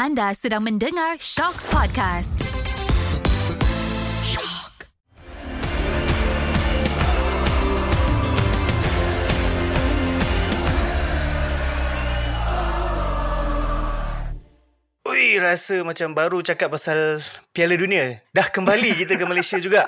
[0.00, 2.40] Anda sedang mendengar Shock Podcast.
[4.24, 4.88] Shock.
[15.04, 17.20] Ui, rasa macam baru cakap pasal
[17.52, 18.24] Piala Dunia.
[18.32, 19.84] Dah kembali kita ke Malaysia juga.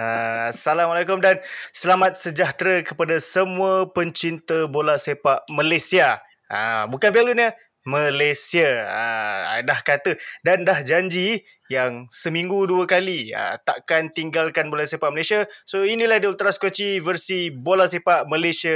[0.00, 6.24] Uh, Assalamualaikum dan selamat sejahtera kepada semua pencinta bola sepak Malaysia.
[6.48, 7.52] Uh, bukan Piala Dunia,
[7.84, 8.88] Malaysia.
[8.88, 15.12] Uh, dah kata dan dah janji yang seminggu dua kali uh, takkan tinggalkan bola sepak
[15.12, 15.44] Malaysia.
[15.68, 18.74] So inilah The Ultra Skoci versi bola sepak Malaysia.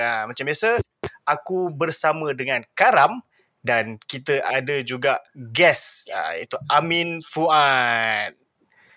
[0.00, 0.80] Uh, macam biasa,
[1.24, 3.24] aku bersama dengan Karam
[3.60, 8.36] dan kita ada juga guest uh, iaitu Amin Fuad.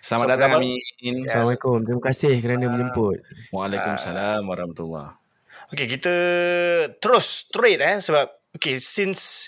[0.03, 1.23] Selamat So, datang Amin.
[1.23, 1.79] Assalamualaikum.
[1.87, 2.71] Terima kasih kerana Ah.
[2.75, 3.23] menjemput.
[3.55, 5.15] Waalaikumsalam warahmatullahi.
[5.71, 6.15] Okay, kita
[6.99, 9.47] terus straight eh sebab okay, since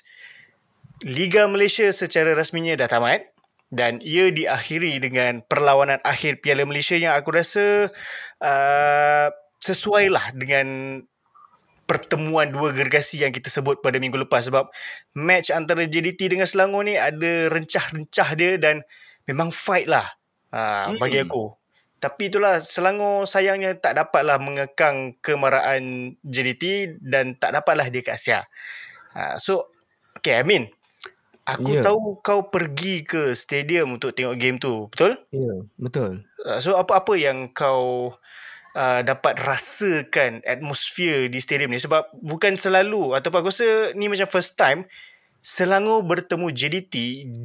[1.03, 3.35] Liga Malaysia secara rasminya dah tamat
[3.73, 7.91] dan ia diakhiri dengan perlawanan akhir Piala Malaysia yang aku rasa
[8.39, 9.27] uh,
[9.59, 11.01] sesuai lah dengan
[11.85, 14.69] pertemuan dua gergasi yang kita sebut pada minggu lepas sebab
[15.13, 18.81] match antara JDT dengan Selangor ni ada rencah-rencah dia dan
[19.29, 20.05] memang fight lah
[20.53, 21.53] uh, bagi aku.
[22.01, 28.45] Tapi itulah Selangor sayangnya tak dapatlah mengekang kemaraan JDT dan tak dapatlah dia ke Asia.
[29.15, 29.73] Uh, so,
[30.17, 30.74] okay Amin.
[31.45, 31.85] Aku Ya.
[31.85, 35.13] tahu kau pergi ke stadium untuk tengok game tu, betul?
[35.29, 36.25] Ya, betul.
[36.41, 38.17] Uh, so apa-apa yang kau
[38.73, 44.25] uh, dapat rasakan atmosfer di stadium ni sebab bukan selalu ataupun aku rasa ni macam
[44.25, 44.89] first time
[45.45, 46.95] Selangor bertemu JDT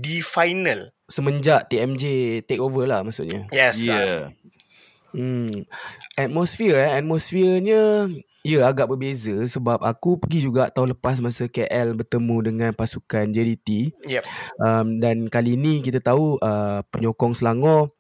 [0.00, 0.88] di final.
[1.04, 2.04] Semenjak TMJ
[2.48, 3.44] take over lah maksudnya.
[3.52, 3.76] Yes.
[3.76, 4.08] Ya.
[4.08, 4.28] Yeah.
[5.12, 5.68] Hmm.
[6.16, 8.08] Atmosfer eh, atmosfernya
[8.41, 13.92] ya agak berbeza sebab aku pergi juga tahun lepas masa KL bertemu dengan pasukan JDT
[14.08, 14.24] Yep.
[14.56, 17.92] um, dan kali ni kita tahu uh, penyokong Selangor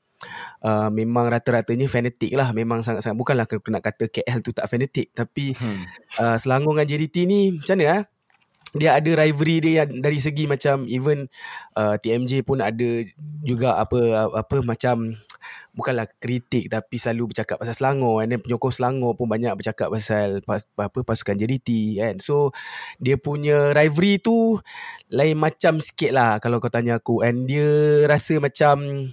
[0.64, 5.12] uh, memang rata-ratanya fanatik lah memang sangat-sangat bukanlah aku nak kata KL tu tak fanatik
[5.12, 5.84] tapi Hmm.
[6.16, 8.02] uh, Selangor dengan JDT ni macam mana ah?
[8.70, 11.26] Dia ada rivalry dia yang dari segi macam even
[11.74, 13.02] uh, TMJ pun ada
[13.42, 15.10] juga apa apa macam
[15.74, 20.38] bukanlah kritik tapi selalu bercakap pasal Selangor and then penyokong Selangor pun banyak bercakap pasal
[20.46, 22.14] pas, apa pasukan JDT kan.
[22.22, 22.54] So
[23.02, 24.58] dia punya rivalry tu
[25.10, 29.08] lain macam sikit lah kalau kau tanya aku and dia rasa macam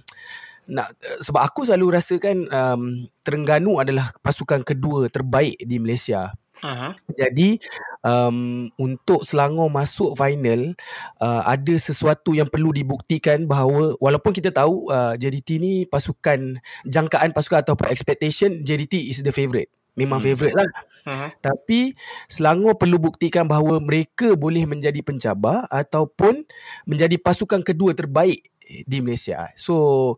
[0.68, 0.92] nak
[1.24, 2.82] sebab aku selalu rasakan um,
[3.24, 6.30] Terengganu adalah pasukan kedua terbaik di Malaysia.
[6.62, 6.92] Uh-huh.
[7.14, 7.58] Jadi
[8.02, 10.74] um, untuk Selangor masuk final
[11.22, 17.30] uh, ada sesuatu yang perlu dibuktikan bahawa walaupun kita tahu uh, JDT ni pasukan jangkaan
[17.30, 19.70] pasukan atau expectation JDT is the favourite.
[19.98, 20.30] Memang Hmm.
[20.30, 20.70] favourite lah.
[21.10, 21.30] Uh-huh.
[21.42, 21.94] Tapi
[22.30, 26.46] Selangor perlu buktikan bahawa mereka boleh menjadi pencabar ataupun
[26.86, 29.48] menjadi pasukan kedua terbaik di Malaysia.
[29.56, 30.16] So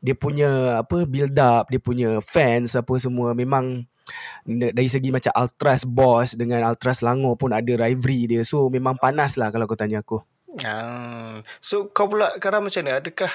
[0.00, 3.84] dia punya apa build up, dia punya fans apa semua memang
[4.46, 8.42] dari segi macam Ultras Boss dengan Ultras Selangor pun ada rivalry dia.
[8.42, 10.20] So memang panas lah kalau kau tanya aku.
[10.66, 11.40] Ah.
[11.62, 12.98] So kau pula Karam macam mana?
[12.98, 13.30] Adakah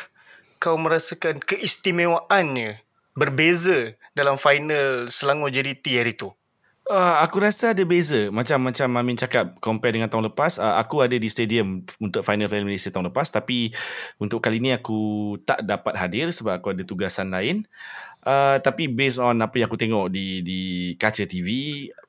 [0.59, 2.83] kau merasakan keistimewaannya
[3.15, 6.35] berbeza dalam final Selangor JDT hari tu?
[6.85, 11.01] Uh, aku rasa ada beza Macam macam Amin cakap Compare dengan tahun lepas uh, Aku
[11.01, 13.73] ada di stadium Untuk final Piala Malaysia tahun lepas Tapi
[14.21, 17.65] Untuk kali ni aku Tak dapat hadir Sebab aku ada tugasan lain
[18.25, 20.61] uh, Tapi based on Apa yang aku tengok Di di
[20.97, 21.49] kaca TV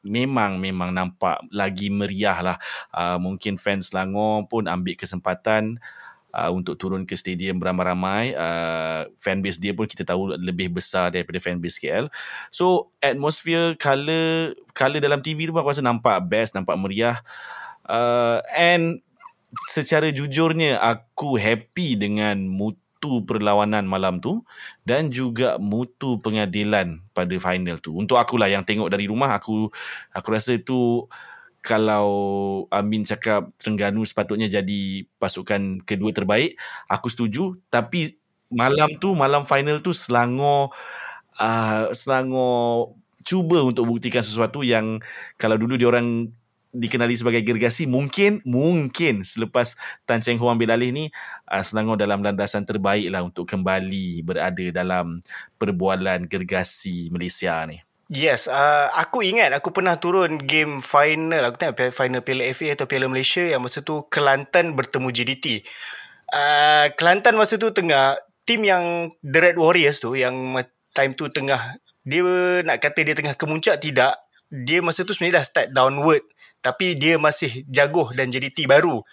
[0.03, 2.56] Memang Memang nampak Lagi meriah lah
[2.97, 5.78] uh, Mungkin fans Selangor pun Ambil kesempatan
[6.37, 8.37] uh, untuk turun ke stadium beramai-ramai.
[8.37, 12.12] Uh, fanbase dia pun kita tahu lebih besar daripada fanbase KL.
[12.53, 17.25] So atmosphere, color, color dalam TV tu pun aku rasa nampak best, nampak meriah.
[17.88, 19.00] Uh, and
[19.72, 22.44] secara jujurnya aku happy dengan
[22.97, 24.41] mutu perlawanan malam tu
[24.89, 27.93] dan juga mutu pengadilan pada final tu.
[27.93, 29.69] Untuk akulah yang tengok dari rumah aku
[30.17, 31.05] aku rasa itu
[31.61, 32.09] kalau
[32.73, 36.57] Amin cakap Terengganu sepatutnya jadi pasukan kedua terbaik,
[36.89, 37.60] aku setuju.
[37.69, 38.16] Tapi
[38.48, 40.72] malam tu, malam final tu Selangor
[41.37, 42.97] uh, Selangor
[43.27, 45.03] cuba untuk buktikan sesuatu yang
[45.37, 46.33] kalau dulu diorang
[46.77, 49.75] dikenali sebagai gergasi mungkin mungkin selepas
[50.05, 51.05] Tan Cheng Ho ambil alih ni
[51.49, 55.25] uh, Selangor dalam landasan terbaik lah untuk kembali berada dalam
[55.57, 57.81] perbualan gergasi Malaysia ni.
[58.07, 61.43] Yes, uh, aku ingat aku pernah turun game final.
[61.51, 65.67] Aku tengok final Piala FA atau Piala Malaysia yang masa tu Kelantan bertemu JDT.
[66.31, 68.15] Uh, Kelantan masa tu tengah
[68.47, 70.55] tim yang The Red Warriors tu yang
[70.95, 72.23] time tu tengah dia
[72.63, 74.15] nak kata dia tengah kemuncak tidak.
[74.47, 76.23] Dia masa tu sebenarnya dah start downward
[76.66, 79.07] tapi dia masih jaguh dan JDT baru.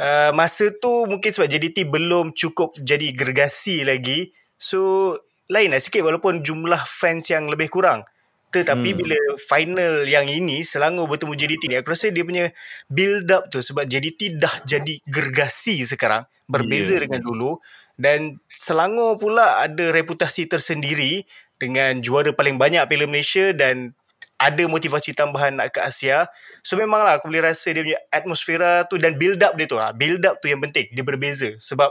[0.00, 4.32] uh, masa tu mungkin sebab JDT belum cukup jadi gergasi lagi.
[4.56, 5.12] So
[5.52, 8.08] lain lah sikit walaupun jumlah fans yang lebih kurang.
[8.48, 8.98] Tetapi hmm.
[9.04, 12.48] bila final yang ini Selangor bertemu JDT ni aku rasa dia punya
[12.88, 17.04] build up tu sebab JDT dah jadi gergasi sekarang berbeza yeah.
[17.04, 17.60] dengan dulu
[18.00, 21.26] dan Selangor pula ada reputasi tersendiri
[21.60, 23.92] dengan juara paling banyak Piala Malaysia dan
[24.36, 26.28] ada motivasi tambahan nak ke Asia.
[26.60, 29.96] So memanglah aku boleh rasa dia punya atmosfera tu dan build up dia tu lah.
[29.96, 30.92] Build up tu yang penting.
[30.92, 31.56] Dia berbeza.
[31.56, 31.90] Sebab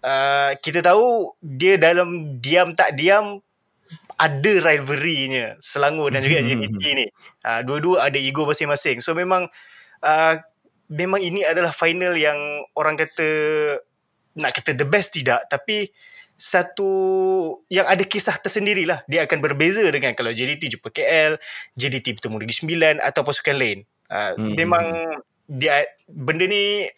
[0.00, 3.44] uh, kita tahu dia dalam diam tak diam
[4.14, 7.06] ada rivalry-nya Selangor dan juga JDT ni.
[7.44, 9.04] Uh, dua-dua ada ego masing-masing.
[9.04, 9.52] So memang
[10.00, 10.34] uh,
[10.88, 13.28] memang ini adalah final yang orang kata
[14.40, 15.92] nak kata the best tidak tapi
[16.34, 16.92] satu
[17.70, 19.06] yang ada kisah tersendiri lah.
[19.06, 21.38] Dia akan berbeza dengan kalau JDT jumpa KL,
[21.78, 23.78] JDT bertemu Negeri Sembilan atau pasukan lain.
[24.10, 24.52] Uh, hmm.
[24.58, 24.84] Memang
[25.46, 26.88] dia benda ni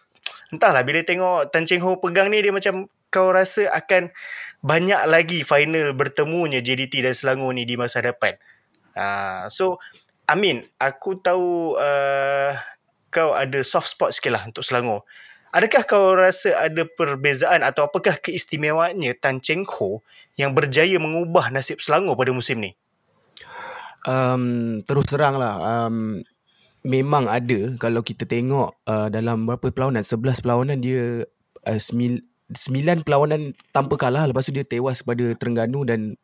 [0.54, 4.10] entahlah bila tengok Tan Cheng Ho pegang ni dia macam kau rasa akan
[4.62, 8.34] banyak lagi final bertemunya JDT dan Selangor ni di masa depan.
[8.96, 9.76] Uh, so
[10.26, 12.50] Amin, aku tahu uh,
[13.14, 15.06] kau ada soft spot sikit lah untuk Selangor.
[15.56, 20.04] Adakah kau rasa ada perbezaan atau apakah keistimewaannya Tan Cheng Ho
[20.36, 22.76] yang berjaya mengubah nasib Selangor pada musim ni?
[24.04, 25.56] Um, terus terang lah.
[25.56, 26.20] Um,
[26.84, 30.04] memang ada kalau kita tengok uh, dalam berapa perlawanan.
[30.04, 31.24] 11 perlawanan dia
[31.64, 32.20] uh, 9
[33.00, 34.28] perlawanan tanpa kalah.
[34.28, 36.20] Lepas tu dia tewas pada Terengganu dan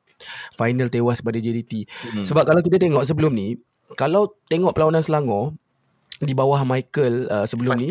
[0.61, 1.89] final tewas pada JDT.
[1.89, 2.25] Hmm.
[2.29, 3.57] Sebab kalau kita tengok sebelum ni,
[3.97, 5.57] kalau tengok perlawanan Selangor
[6.21, 7.89] di bawah Michael uh, sebelum Fun ni.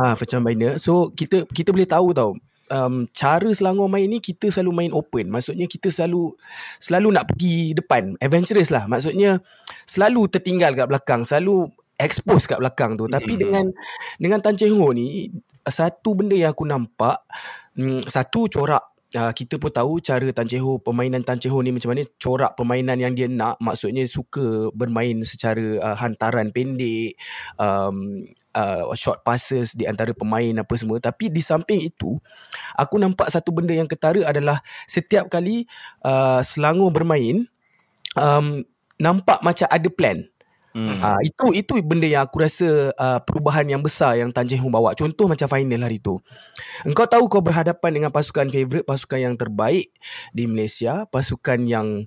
[0.00, 0.80] Ah, ha, Facan Biner.
[0.80, 2.32] So kita kita boleh tahu tau.
[2.70, 5.28] Um, cara Selangor main ni kita selalu main open.
[5.28, 6.32] Maksudnya kita selalu
[6.80, 8.16] selalu nak pergi depan.
[8.16, 8.88] Adventurous lah.
[8.88, 9.44] Maksudnya
[9.84, 11.68] selalu tertinggal kat belakang, selalu
[12.00, 13.04] expose kat belakang tu.
[13.12, 13.44] Tapi mm-hmm.
[13.44, 13.64] dengan
[14.16, 15.28] dengan Tan Cheng Ho ni
[15.68, 17.20] satu benda yang aku nampak,
[17.76, 21.60] um, satu corak uh, kita pun tahu cara Tan Cheng Ho permainan Tan Cheng Ho
[21.60, 27.18] ni macam mana corak permainan yang dia nak maksudnya suka bermain secara uh, hantaran pendek
[27.58, 28.22] um,
[28.54, 30.98] uh, short passes di antara pemain apa semua.
[30.98, 32.18] Tapi di samping itu
[32.74, 35.66] aku nampak satu benda yang ketara adalah setiap kali
[36.06, 37.46] uh, Selangor bermain
[38.16, 38.62] um,
[39.00, 40.26] nampak macam ada plan
[40.70, 41.02] Hmm.
[41.02, 44.70] Uh, itu itu benda yang aku rasa uh, perubahan yang besar yang Tan Jae Hoon
[44.70, 44.94] bawa.
[44.94, 46.22] Contoh macam final hari tu.
[46.86, 49.90] Engkau tahu kau berhadapan dengan pasukan favorite, pasukan yang terbaik
[50.30, 52.06] di Malaysia, pasukan yang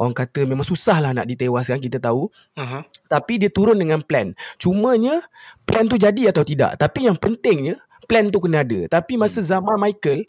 [0.00, 2.32] orang kata memang susah lah nak ditewaskan kita tahu.
[2.56, 2.82] Uh-huh.
[3.12, 4.32] Tapi dia turun dengan plan.
[4.56, 5.20] Cumanya
[5.68, 6.80] plan tu jadi atau tidak.
[6.80, 7.76] Tapi yang pentingnya
[8.08, 8.88] plan tu kena ada.
[8.88, 10.24] Tapi masa zaman Michael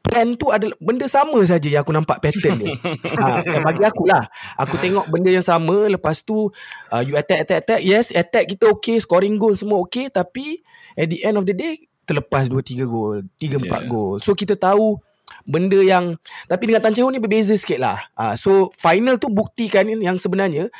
[0.00, 2.74] plan tu adalah benda sama saja yang aku nampak pattern dia.
[3.20, 4.24] ha, bagi aku lah.
[4.56, 5.86] Aku tengok benda yang sama.
[5.86, 6.48] Lepas tu,
[6.90, 7.80] uh, you attack, attack, attack.
[7.84, 8.98] Yes, attack kita okay.
[8.98, 10.08] Scoring goal semua okay.
[10.08, 10.64] Tapi,
[10.96, 13.22] at the end of the day, terlepas 2-3 gol.
[13.38, 13.82] 3-4 yeah.
[13.86, 14.16] gol.
[14.18, 14.98] So, kita tahu
[15.44, 16.16] benda yang...
[16.48, 18.00] Tapi dengan Tan Cheng Ho ni berbeza sikit lah.
[18.16, 20.72] Ha, so, final tu buktikan yang sebenarnya,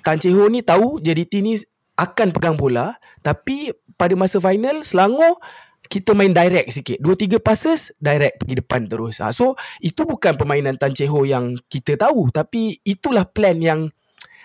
[0.00, 1.60] Tan Cheng Ho ni tahu JDT ni
[1.94, 2.96] akan pegang bola.
[3.20, 3.70] Tapi,
[4.00, 5.36] pada masa final, Selangor
[5.90, 7.02] kita main direct sikit.
[7.02, 9.18] Dua tiga passes direct pergi depan terus.
[9.18, 13.90] Ha, so itu bukan permainan Tan Che Ho yang kita tahu tapi itulah plan yang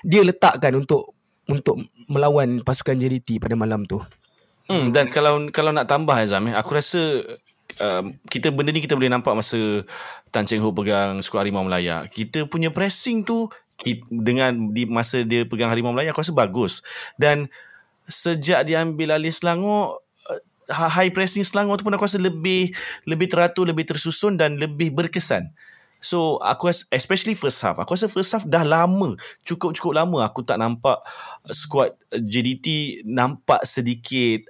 [0.02, 1.14] dia letakkan untuk
[1.46, 1.78] untuk
[2.10, 4.02] melawan pasukan JDT pada malam tu.
[4.66, 7.22] Hmm dan kalau kalau nak tambah Azam eh, aku rasa
[7.78, 9.86] um, kita benda ni kita boleh nampak masa
[10.34, 12.10] Tan Cheng Ho pegang skuad Harimau Melaya.
[12.10, 13.54] Kita punya pressing tu
[14.10, 16.82] dengan di masa dia pegang Harimau Melaya aku rasa bagus.
[17.22, 17.54] Dan
[18.10, 20.05] sejak dia ambil alih Selangor
[20.70, 22.74] high pressing Selangor tu pun aku rasa lebih
[23.06, 25.54] lebih teratur, lebih tersusun dan lebih berkesan.
[26.06, 27.82] So aku rasa, especially first half.
[27.82, 31.02] Aku rasa first half dah lama, cukup-cukup lama aku tak nampak
[31.50, 34.46] squad JDT nampak sedikit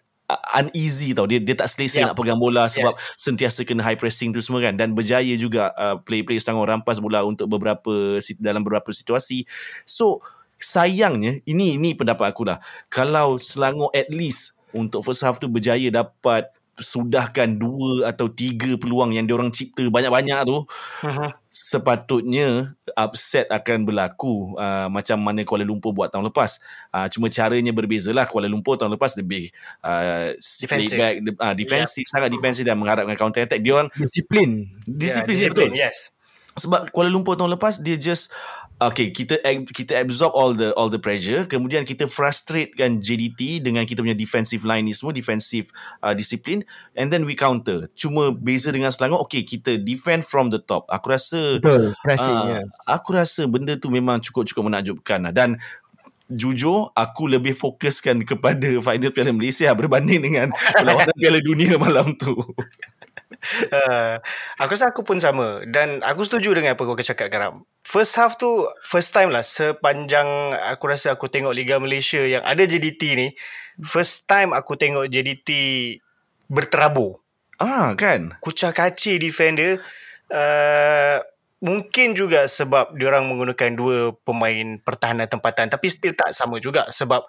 [0.58, 1.30] uneasy tau.
[1.30, 2.08] Dia dia tak selesa yeah.
[2.10, 3.16] nak pegang bola sebab yes.
[3.16, 7.22] sentiasa kena high pressing tu semua kan dan berjaya juga uh, play-play Selangor rampas bola
[7.22, 9.46] untuk beberapa dalam beberapa situasi.
[9.86, 10.26] So
[10.58, 12.58] sayangnya ini ini pendapat aku lah.
[12.90, 19.16] Kalau Selangor at least untuk first half tu berjaya dapat sudahkan dua atau tiga peluang
[19.16, 21.32] yang diorang cipta banyak-banyak tu uh-huh.
[21.48, 26.60] sepatutnya upset akan berlaku uh, macam mana Kuala Lumpur buat tahun lepas.
[26.92, 29.56] Uh, cuma caranya berbezalah Kuala Lumpur tahun lepas lebih
[29.88, 31.00] uh, defensive.
[31.00, 32.12] back, uh, defensive yep.
[32.12, 33.64] sangat defensive dan mengharapkan counter attack.
[33.64, 34.68] Diorang disiplin.
[34.84, 36.12] Disiplin, yeah, disiplin yes.
[36.60, 38.36] Sebab Kuala Lumpur tahun lepas dia just
[38.86, 39.42] Okay, kita
[39.74, 41.50] kita absorb all the all the pressure.
[41.50, 45.74] Kemudian kita frustrate kan JDT dengan kita punya defensive line ni semua, defensive
[46.06, 46.62] uh, disiplin.
[46.94, 47.90] And then we counter.
[47.98, 50.86] Cuma beza dengan Selangor, okay, kita defend from the top.
[50.94, 51.58] Aku rasa...
[51.58, 52.64] Betul, pressing, uh, yeah.
[52.86, 55.30] Aku rasa benda tu memang cukup-cukup menakjubkan.
[55.30, 55.34] Lah.
[55.34, 55.58] Dan
[56.26, 62.34] jujur aku lebih fokuskan kepada final Piala Malaysia berbanding dengan perlawanan Piala Dunia malam tu.
[63.72, 64.18] Uh,
[64.62, 67.66] aku rasa aku pun sama dan aku setuju dengan apa kau cakap Karam.
[67.86, 72.66] First half tu first time lah sepanjang aku rasa aku tengok Liga Malaysia yang ada
[72.66, 73.28] JDT ni
[73.84, 75.50] first time aku tengok JDT
[76.50, 77.22] berterabur.
[77.62, 78.36] Ah kan?
[78.44, 79.80] Kucah kacir defender
[80.32, 81.18] uh,
[81.64, 87.26] mungkin juga sebab diorang menggunakan dua pemain pertahanan tempatan tapi still tak sama juga sebab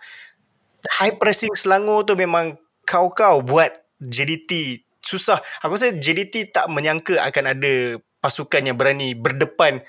[1.00, 5.38] high pressing Selangor tu memang kau-kau buat JDT susah.
[5.62, 9.80] Aku rasa JDT tak menyangka akan ada pasukan yang berani berdepan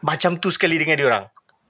[0.00, 1.24] macam tu sekali dengan diorang.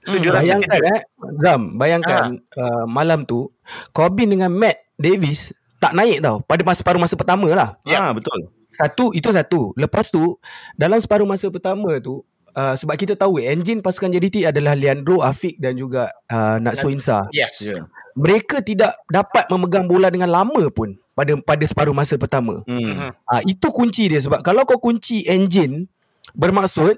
[0.07, 1.01] So Hmm, diorang bayangkan eh
[1.43, 2.23] Zam Bayangkan
[2.55, 3.51] uh, Malam tu
[3.91, 8.07] Corbin dengan Matt Davis Tak naik tau Pada masa separuh masa pertama lah Ya.
[8.07, 8.47] Ah betul.
[8.71, 10.39] Satu Itu satu Lepas tu
[10.79, 12.23] Dalam separuh masa pertama tu
[12.55, 17.27] uh, Sebab kita tahu Enjin pasukan JDT adalah Leandro Afiq Dan juga uh, Natsu Insa
[17.35, 17.59] Yes.
[17.59, 17.91] Yeah.
[18.15, 23.11] Mereka tidak dapat memegang bola dengan lama pun Pada pada separuh masa pertama Hmm.
[23.27, 25.91] Uh, Itu kunci dia Sebab kalau kau kunci Enjin
[26.31, 26.95] Bermaksud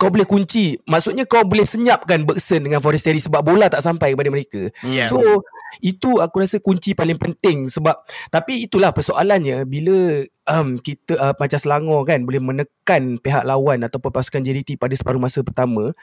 [0.00, 4.32] kau boleh kunci Maksudnya kau boleh senyapkan Bergson dengan Forestieri Sebab bola tak sampai kepada
[4.32, 5.12] mereka Yeah.
[5.12, 5.20] So
[5.80, 7.96] itu aku rasa kunci paling penting sebab
[8.28, 14.02] tapi itulah persoalannya bila um, kita uh, macam Selangor kan boleh menekan pihak lawan atau
[14.02, 15.96] pasukan JDT pada separuh masa pertama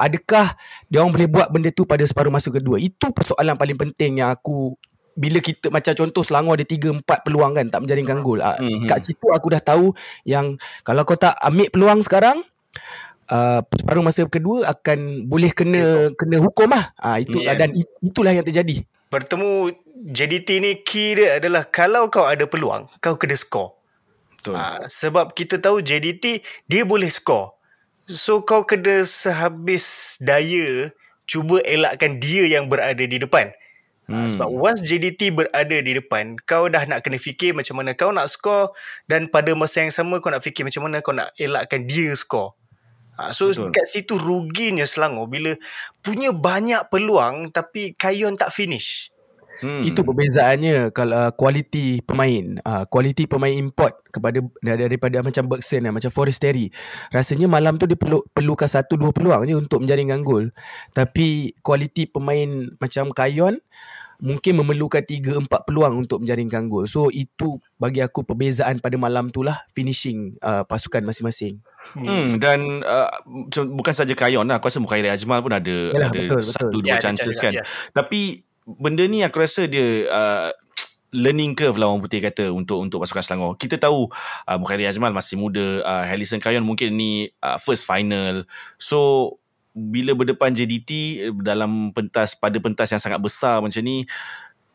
[0.00, 0.54] adakah
[0.88, 4.32] dia orang boleh buat benda tu pada separuh masa kedua itu persoalan paling penting yang
[4.32, 4.78] aku
[5.16, 8.44] bila kita macam contoh Selangor ada 3 4 peluang kan tak menjaringkan gol.
[8.44, 8.84] Uh, Mhm.
[8.84, 9.96] kat situ aku dah tahu
[10.28, 12.44] yang kalau kau tak ambil peluang sekarang
[13.32, 16.92] uh, separuh masa kedua akan boleh kena kena hukum lah.
[17.00, 17.56] Ah itu Yeah.
[17.56, 18.84] dan it, itulah yang terjadi.
[19.08, 19.72] Bertemu
[20.12, 23.72] JDT ni key dia adalah kalau kau ada peluang, kau kena score.
[24.36, 24.54] Betul.
[24.58, 27.56] Ha, sebab kita tahu JDT dia boleh score.
[28.06, 30.94] So kau kena sehabis daya
[31.26, 33.50] cuba elakkan dia yang berada di depan.
[34.06, 34.30] Hmm.
[34.30, 38.30] Sebab once JDT berada di depan, kau dah nak kena fikir macam mana kau nak
[38.30, 38.70] score
[39.10, 42.54] dan pada masa yang sama kau nak fikir macam mana kau nak elakkan dia score.
[43.16, 43.48] Ha, so.
[43.48, 43.72] Betul.
[43.72, 45.56] kat situ ruginya Selangor bila
[46.04, 49.10] punya banyak peluang tapi Kayon tak finish.
[49.62, 49.82] Hmm.
[49.84, 52.60] Itu perbezaannya kalau uh, kualiti pemain.
[52.60, 56.68] Uh, kualiti pemain import kepada dar- daripada macam Bergson dan macam Forestieri.
[57.12, 60.52] Rasanya malam tu dia perlu perlukan satu dua peluang je untuk menjaringkan gol.
[60.92, 63.60] Tapi kualiti pemain macam Kayon
[64.16, 66.88] mungkin memerlukan tiga empat peluang untuk menjaringkan gol.
[66.88, 71.60] So itu bagi aku perbezaan pada malam tu lah finishing uh, pasukan masing-masing.
[71.92, 73.12] Hmm, dan uh,
[73.52, 74.56] bukan saja Kayon lah.
[74.56, 76.54] Aku rasa Mukhairi Ajmal pun ada Yalah, ada betul, betul.
[76.56, 77.52] satu dua Ya, ada chances chance kan.
[77.60, 77.62] ya.
[77.92, 80.50] Tapi benda ni aku rasa dia uh,
[81.14, 83.54] learning curve lah orang putih kata untuk untuk pasukan Selangor.
[83.56, 84.10] Kita tahu
[84.44, 88.44] uh, Mukhairi Ajmal masih muda, uh, Harrison Kayon mungkin ni uh, first final.
[88.76, 89.38] So
[89.76, 94.08] bila berdepan JDT eh, dalam pentas pada pentas yang sangat besar macam ni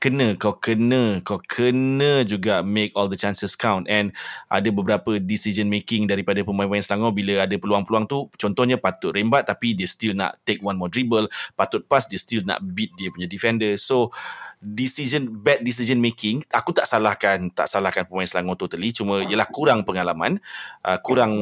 [0.01, 3.85] kena kau kena kau kena juga make all the chances count.
[3.85, 4.09] And
[4.49, 9.77] ada beberapa decision making daripada pemain-pemain Selangor bila ada peluang-peluang tu contohnya patut rembat tapi
[9.77, 11.29] dia still nak take one more dribble.
[11.53, 13.77] Patut pass dia still nak beat dia punya defender.
[13.77, 14.09] So
[14.57, 18.89] decision bad decision making aku tak salahkan tak salahkan pemain Selangor totally.
[18.89, 20.41] Cuma ialah kurang pengalaman
[20.81, 21.37] uh, kurang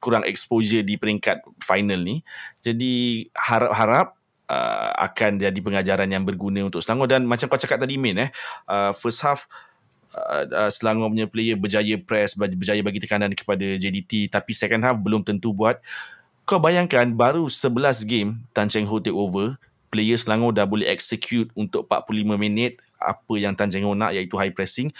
[0.00, 2.24] kurang exposure di peringkat final ni.
[2.64, 7.10] Jadi harap-harap uh, akan jadi pengajaran yang berguna untuk Selangor.
[7.10, 8.30] Dan macam kau cakap tadi Min eh
[8.66, 9.46] uh, first half
[10.16, 14.96] uh, uh, Selangor punya player berjaya press berjaya bagi tekanan kepada JDT tapi second half
[14.98, 15.78] belum tentu buat.
[16.42, 19.54] Kau bayangkan baru 11 game Tan Cheng Ho take over
[19.92, 24.34] player Selangor dah boleh execute untuk 45 minit apa yang Tan Cheng Ho nak iaitu
[24.40, 24.90] high pressing.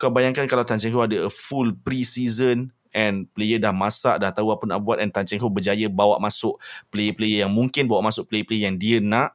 [0.00, 4.30] Kau bayangkan kalau Tan Cheng Ho ada a full pre-season and player dah masak dah
[4.34, 6.58] tahu apa nak buat and Tan Cheng Ho berjaya bawa masuk
[6.90, 9.34] player-player yang mungkin bawa masuk player-player yang dia nak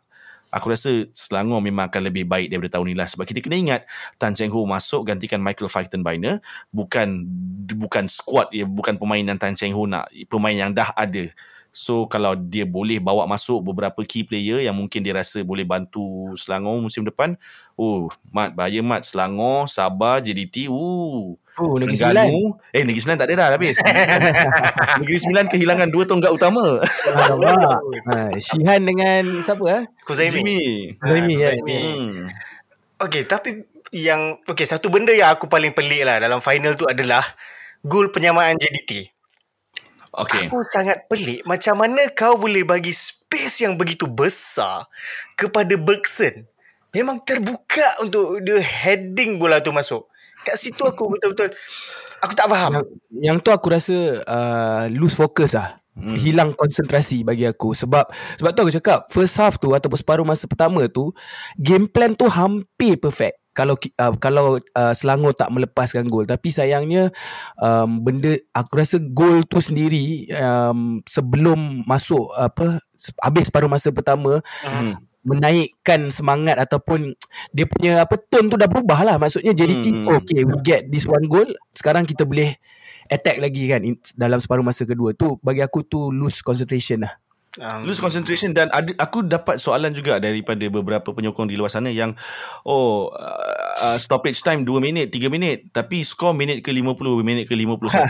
[0.55, 3.81] aku rasa Selangor memang akan lebih baik daripada tahun ni lah sebab kita kena ingat
[4.15, 6.39] Tan Cheng Ho masuk gantikan Michael Fightenbeiner
[6.71, 7.27] bukan
[7.75, 11.27] bukan squad dia bukan pemain yang Tan Cheng Ho nak pemain yang dah ada.
[11.75, 16.31] So kalau dia boleh bawa masuk beberapa key player yang mungkin dia rasa boleh bantu
[16.39, 17.35] Selangor musim depan,
[17.75, 19.03] oh Mat bahaya Mat.
[19.03, 21.35] Selangor, Sabah, JDT, uh.
[21.55, 22.27] Oh, Negeri Sembilan.
[22.75, 23.79] Eh Negeri Sembilan tak ada dah habis.
[24.99, 26.83] Negeri Sembilan kehilangan dua tonggak utama.
[27.15, 27.79] Alamak.
[28.11, 29.83] ha, Shihan dengan siapa ah?
[30.03, 30.35] Kuzaimi.
[30.35, 30.63] Jimmy.
[30.99, 31.55] Zaimi ya.
[31.55, 31.77] Zaimi.
[31.79, 32.15] Hmm.
[32.99, 33.63] Okay, tapi
[33.95, 37.23] yang okay satu benda yang aku paling pelik lah dalam final tu adalah
[37.79, 39.15] gol penyamaan JDT.
[40.15, 40.47] Okay.
[40.47, 44.87] Aku sangat pelik macam mana kau boleh bagi space yang begitu besar
[45.35, 46.47] kepada Bergson.
[46.95, 50.07] Memang terbuka untuk dia heading bola tu masuk.
[50.45, 51.49] Kat situ aku betul-betul
[52.21, 52.71] aku tak faham.
[52.77, 52.87] Yang,
[53.17, 55.81] yang tu aku rasa uh, lose focus lah.
[55.95, 56.15] hmm.
[56.19, 60.43] hilang konsentrasi bagi aku sebab sebab tu aku cakap first half tu ataupun separuh masa
[60.43, 61.15] pertama tu
[61.55, 67.07] game plan tu hampir perfect kalau uh, kalau uh, Selangor tak melepaskan gol tapi sayangnya
[67.55, 72.83] um, benda aku rasa gol tu sendiri um, sebelum masuk apa
[73.23, 74.99] habis separuh masa pertama hmm.
[75.25, 77.17] Menaikkan semangat ataupun
[77.51, 80.07] dia punya apa tone tu dah berubah lah maksudnya jadi hmm.
[80.13, 82.55] okay we get this one goal sekarang kita boleh
[83.09, 87.13] attack lagi kan in, dalam separuh masa kedua tu bagi aku tu lose concentration lah
[87.55, 91.87] Um, Lose concentration dan ada, aku dapat soalan juga daripada beberapa penyokong di luar sana
[91.87, 92.11] yang
[92.67, 97.47] oh uh, uh stoppage time 2 minit 3 minit tapi skor minit ke 50 minit
[97.47, 97.95] ke 51.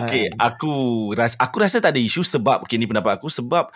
[0.00, 0.72] okay, aku
[1.12, 3.68] rasa aku rasa tak ada isu sebab okay, ni pendapat aku sebab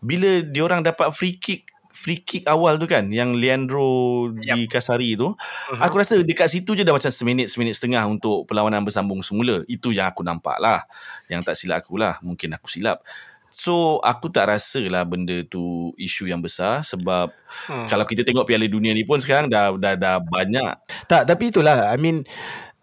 [0.00, 4.52] bila diorang dapat free kick free kick awal tu kan yang Leandro yep.
[4.52, 5.80] di Kasari tu uh-huh.
[5.80, 9.96] aku rasa dekat situ je dah macam seminit seminit setengah untuk perlawanan bersambung semula itu
[9.96, 10.84] yang aku nampak lah
[11.32, 13.00] yang tak silap aku lah mungkin aku silap
[13.56, 17.32] So aku tak rasa lah benda tu isu yang besar sebab
[17.72, 17.88] hmm.
[17.88, 20.76] kalau kita tengok Piala Dunia ni pun sekarang dah dah dah banyak.
[21.08, 22.28] Tak tapi itulah I mean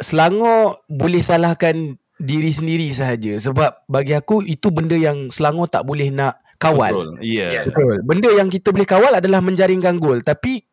[0.01, 6.09] Selangor boleh salahkan diri sendiri sahaja sebab bagi aku itu benda yang Selangor tak boleh
[6.09, 6.93] nak kawal.
[6.95, 7.09] Betul.
[7.19, 7.67] Yeah.
[7.67, 7.95] Betul.
[8.07, 10.23] Benda yang kita boleh kawal adalah menjaringkan gol.
[10.23, 10.63] Tapi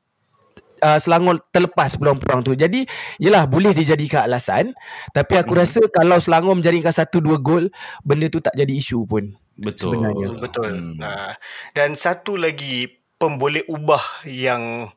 [0.83, 2.53] uh, Selangor terlepas peluang-peluang tu.
[2.55, 2.87] Jadi,
[3.19, 4.73] yelah boleh dijadikan alasan.
[5.11, 5.61] Tapi aku hmm.
[5.61, 7.69] rasa kalau Selangor menjaringkan satu dua gol,
[8.07, 9.35] benda tu tak jadi isu pun.
[9.61, 9.99] Betul.
[9.99, 10.29] Sebenarnya.
[10.41, 10.73] Betul.
[10.73, 11.03] Hmm.
[11.03, 11.33] Uh,
[11.77, 12.89] dan satu lagi
[13.21, 14.89] pemboleh ubah yang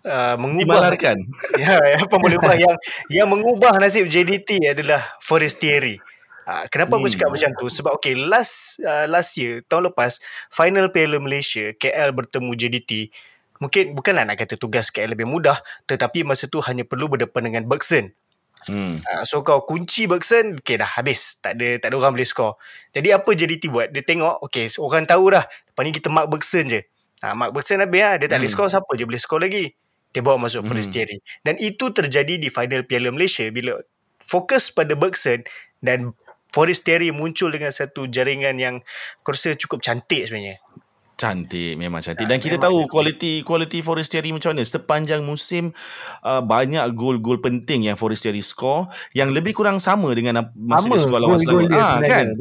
[0.00, 1.12] Uh, mengubah kan
[1.60, 2.72] ya, ya pemboleh ubah yang
[3.12, 6.00] yang mengubah nasib JDT adalah Forestieri.
[6.48, 7.00] Uh, kenapa hmm.
[7.04, 7.66] aku cakap macam tu?
[7.68, 10.18] Sebab okay, last uh, last year, tahun lepas,
[10.48, 12.92] final Piala Malaysia, KL bertemu JDT,
[13.60, 17.68] mungkin bukanlah nak kata tugas KL lebih mudah, tetapi masa tu hanya perlu berdepan dengan
[17.68, 18.10] Bergson.
[18.68, 19.00] Hmm.
[19.00, 21.40] Uh, so kau kunci Bergson, okay dah habis.
[21.40, 22.60] Tak ada tak ada orang boleh score.
[22.92, 23.88] Jadi apa JDT buat?
[23.92, 26.80] Dia tengok, okay, so orang tahu dah, lepas ni kita mark Bergson je.
[27.20, 28.48] Uh, mark Bergson habis lah, dia tak hmm.
[28.48, 29.64] boleh score, siapa je boleh score lagi?
[30.10, 30.68] Dia bawa masuk hmm.
[30.68, 31.16] Forestieri.
[31.46, 33.78] Dan itu terjadi di final Piala Malaysia bila
[34.20, 35.46] fokus pada Bergson
[35.80, 36.12] dan
[36.54, 38.74] Forestieri muncul dengan satu jaringan yang
[39.22, 40.58] aku rasa cukup cantik sebenarnya.
[41.20, 45.68] Cantik memang cantik dan kita tahu kualiti kualiti Forestieri macam mana sepanjang musim
[46.24, 51.20] uh, banyak gol-gol penting yang Forestieri score yang lebih kurang sama dengan masa dia score
[51.20, 51.76] lawan Selangor.
[51.76, 52.32] Ah, kan?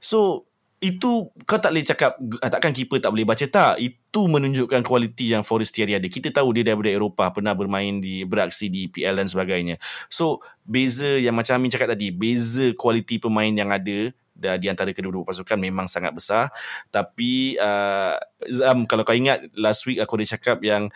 [0.00, 0.45] So
[0.76, 3.44] itu kau tak boleh cakap ah, takkan keeper tak boleh baca?
[3.48, 3.80] Tak.
[3.80, 6.04] Itu menunjukkan kualiti yang Forestieri ada.
[6.04, 9.80] Kita tahu dia daripada Eropah pernah bermain di beraksi di PL dan sebagainya.
[10.12, 15.24] So beza yang macam Amin cakap tadi beza kualiti pemain yang ada di antara kedua-dua
[15.24, 16.52] pasukan memang sangat besar.
[16.92, 18.20] Tapi uh,
[18.52, 20.92] Zam kalau kau ingat last week aku ada cakap yang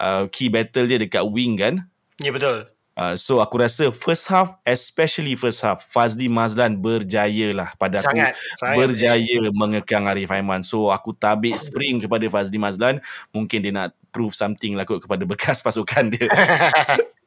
[0.00, 1.84] uh, key battle dia dekat wing kan?
[2.16, 7.72] Ya betul Uh, so aku rasa first half especially first half Fazli Mazlan berjaya lah
[7.80, 8.60] pada sangat, aku.
[8.60, 9.48] Sangat berjaya ya.
[9.56, 10.60] mengekang Arif Aiman.
[10.60, 13.00] So aku tabik spring kepada Fazli Mazlan.
[13.32, 16.28] Mungkin dia nak prove something lah kot kepada bekas pasukan dia.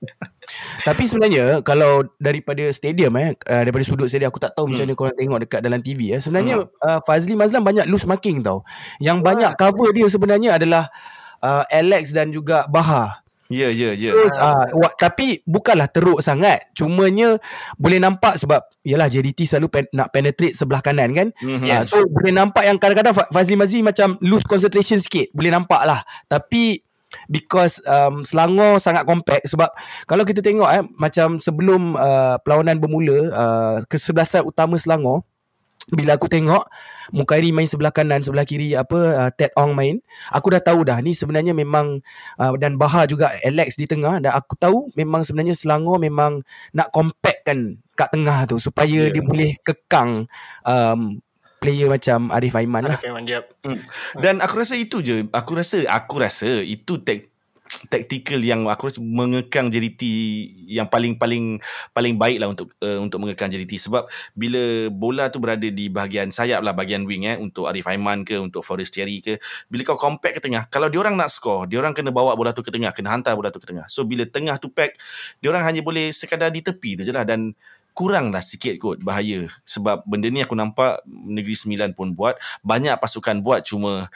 [0.87, 4.77] Tapi sebenarnya kalau daripada stadium eh uh, daripada sudut stadium aku tak tahu hmm.
[4.77, 6.21] macam mana korang tengok dekat dalam TV eh.
[6.21, 6.85] Sebenarnya hmm.
[6.85, 8.61] uh, Fazli Mazlan banyak loose marking tau.
[9.01, 10.93] Yang banyak cover dia sebenarnya adalah
[11.41, 13.22] uh, Alex dan juga Bahar
[13.53, 14.11] Ya, ya, ya.
[14.41, 14.65] Ah,
[14.97, 16.73] tapi bukanlah teruk sangat.
[16.73, 17.37] Cumanya
[17.77, 21.27] boleh nampak sebab yalah JDT selalu pen, nak penetrate sebelah kanan kan.
[21.37, 21.69] Mm-hmm.
[21.69, 25.29] Ah, so boleh nampak yang kadang-kadang Fazli Mazli macam lose concentration sikit.
[25.37, 26.01] Boleh nampak lah.
[26.25, 26.81] Tapi
[27.29, 29.69] because um, Selangor sangat compact sebab
[30.09, 35.21] kalau kita tengok eh macam sebelum uh, perlawanan bermula uh, kesebelasan utama Selangor
[35.91, 36.63] bila aku tengok
[37.11, 39.99] Mukairi main sebelah kanan sebelah kiri apa uh, Ted Ong main
[40.31, 41.99] aku dah tahu dah ni sebenarnya memang
[42.39, 46.39] uh, dan Bahar juga Alex di tengah dan aku tahu memang sebenarnya Selangor memang
[46.71, 49.11] nak compactkan kat tengah tu supaya yeah.
[49.11, 50.25] dia boleh kekang
[50.63, 51.19] um,
[51.63, 52.99] player macam Arif Aiman lah.
[52.99, 53.55] Arif Aiman, yep.
[53.63, 53.79] hmm.
[54.19, 55.23] Dan aku rasa itu je.
[55.31, 57.32] Aku rasa aku rasa itu tek
[57.89, 60.01] tactical yang aku rasa mengekang JDT
[60.69, 61.59] yang paling paling
[61.91, 64.07] paling baik lah untuk uh, untuk mengekang JDT sebab
[64.37, 68.39] bila bola tu berada di bahagian sayap lah bahagian wing eh untuk Arif Aiman ke
[68.39, 71.91] untuk Forestieri ke bila kau compact ke tengah kalau dia orang nak score dia orang
[71.91, 73.85] kena bawa bola tu ke tengah kena hantar bola tu ke tengah.
[73.91, 74.95] So bila tengah tu pack
[75.43, 77.53] dia orang hanya boleh sekadar di tepi tu je lah dan
[77.93, 79.47] kurang lah sikit kot bahaya.
[79.63, 84.09] Sebab benda ni aku nampak Negeri Sembilan pun buat banyak pasukan buat cuma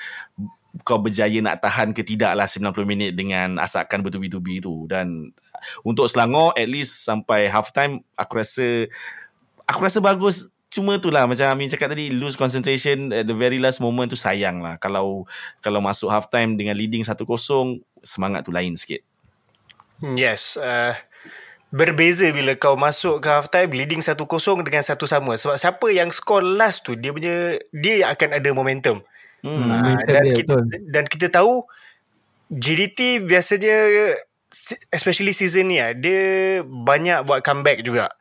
[0.83, 4.85] kau berjaya nak tahan ke tidak lah 90 minit dengan asakan bertubi-tubi tu.
[4.89, 5.31] Dan
[5.81, 8.89] untuk Selangor at least sampai half time aku rasa
[9.65, 10.51] aku rasa bagus.
[10.67, 14.19] Cuma tu lah macam Amin cakap tadi lose concentration at the very last moment tu
[14.19, 14.75] sayang lah.
[14.77, 15.23] Kalau
[15.63, 17.23] kalau masuk half time dengan leading 1-0
[18.03, 18.99] semangat tu lain sikit.
[20.03, 20.93] Yes uh,
[21.71, 24.19] berbeza bila kau masuk ke half time leading 1-0
[24.61, 25.39] dengan satu sama.
[25.39, 28.99] Sebab siapa yang score last tu dia punya dia akan ada momentum.
[29.47, 30.91] Hmm, momentum dan dia, kita betul.
[30.91, 31.53] dan kita tahu
[32.51, 33.75] JDT biasanya
[34.91, 38.12] especially season ni ah, dia banyak buat comeback juga.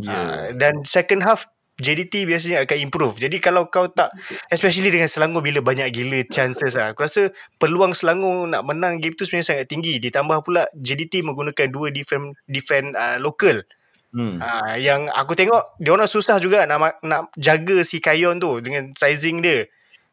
[0.00, 0.10] Ya.
[0.10, 3.18] Ah, dan second half JDT biasanya akan improve.
[3.18, 4.14] Jadi kalau kau tak
[4.46, 6.94] especially dengan Selangor bila banyak gila chances ah.
[6.94, 9.98] Aku rasa peluang Selangor nak menang game tu sebenarnya sangat tinggi.
[9.98, 13.66] Ditambah pula JDT menggunakan dua defend defend uh, lokal.
[14.14, 14.38] Hmm.
[14.38, 18.94] Ah yang aku tengok dia orang susah juga nak nak jaga si Kayon tu dengan
[18.94, 19.66] sizing dia.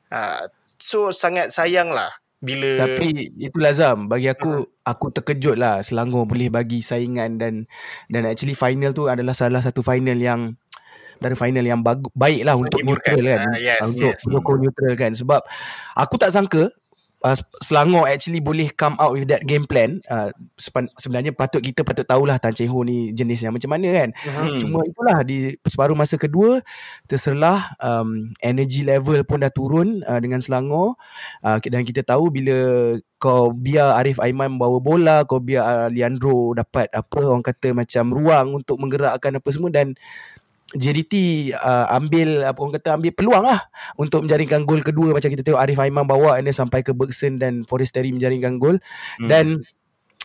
[0.10, 0.50] Ah
[0.82, 6.50] so sangat sayang lah bila Tapi itulah Zam Bagi aku Aku terkejut lah Selangor boleh
[6.50, 7.70] bagi saingan Dan
[8.10, 10.58] Dan actually final tu adalah Salah satu final yang
[11.22, 11.86] Antara final yang
[12.18, 13.46] baik lah Untuk neutral kan.
[13.46, 14.26] Ah, yes, Untuk yes.
[14.58, 15.14] neutral kan.
[15.14, 15.46] Sebab
[16.02, 16.74] Aku tak sangka
[17.24, 20.02] uh, Selangor actually boleh come out with that game plan.
[20.10, 23.88] Uh, sepan, Sebenarnya patut kita patut tahulah Tan Cheng Ho ni jenis yang macam mana
[23.94, 24.10] kan.
[24.28, 24.60] Hmm.
[24.60, 26.60] Cuma itulah di separuh masa kedua
[27.06, 30.98] terselah um, energy level pun dah turun uh, dengan Selangor.
[31.46, 32.58] Uh, dan kita tahu bila
[33.22, 38.10] kau biar Arif Aiman bawa bola kau biar uh, Leandro dapat apa orang kata macam
[38.10, 39.94] ruang untuk menggerakkan apa semua dan
[40.72, 41.14] JDT
[41.56, 43.60] uh, ambil apa orang kata ambil peluang lah
[44.00, 47.36] untuk menjaringkan gol kedua macam kita tengok Arif Aiman bawa and then sampai ke Bergson
[47.36, 48.80] dan Forestieri menjaringkan gol
[49.20, 49.28] Hmm.
[49.28, 49.46] dan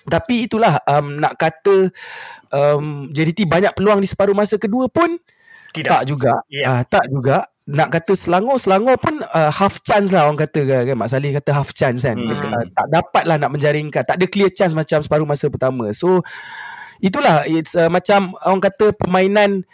[0.07, 1.91] tapi itulah um, nak kata
[2.55, 5.19] um, JDT banyak peluang di separuh masa kedua pun
[5.75, 5.91] tidak.
[5.91, 6.33] tak juga.
[6.49, 6.65] Ya.
[6.71, 7.45] Uh, tak juga.
[7.67, 10.81] Nak kata Selangor, Selangor pun uh, half chance lah orang kata kan.
[10.87, 10.97] kan?
[10.97, 12.15] Mak Saleh kata half chance kan.
[12.15, 12.39] Hmm.
[12.39, 12.55] Hmm.
[12.55, 14.07] Uh, tak dapat lah nak menjaringkan.
[14.07, 15.91] Tak ada clear chance macam separuh masa pertama.
[15.91, 16.23] So
[17.03, 19.67] itulah it's uh, macam orang kata permainan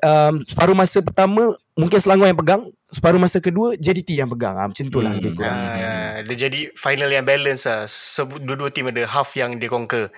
[0.00, 2.62] um, separuh masa pertama mungkin Selangor yang pegang.
[2.88, 4.56] Separuh masa kedua JDT yang pegang.
[4.56, 5.36] Ha, macam tu lah Hmm.
[5.36, 5.52] kurang.
[5.52, 7.84] Ah, dia jadi final yang balance lah.
[7.84, 10.08] Sebu- Dua-dua tim ada half yang dia conquer.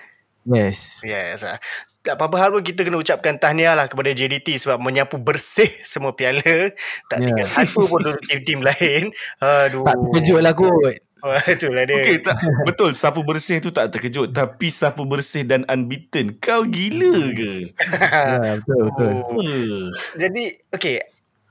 [0.43, 1.03] Yes.
[1.03, 1.43] Yes.
[1.43, 1.59] ah.
[2.01, 6.15] Tak apa-apa hal pun kita kena ucapkan tahniah lah kepada JDT sebab menyapu bersih semua
[6.15, 6.71] piala.
[7.05, 7.27] Tak Ya.
[7.27, 9.11] tinggal satu pun untuk tim-tim lain.
[9.37, 9.83] Aduh.
[9.83, 10.95] Tak terkejut lah kot.
[11.21, 12.01] Wah, itulah dia.
[12.01, 17.29] Okay, tak, betul sapu bersih tu tak terkejut tapi sapu bersih dan unbeaten kau gila
[17.29, 17.53] ke?
[17.77, 19.11] ya, betul, betul.
[19.13, 19.37] Oh.
[19.37, 19.85] Oh.
[20.17, 20.97] Jadi, okay.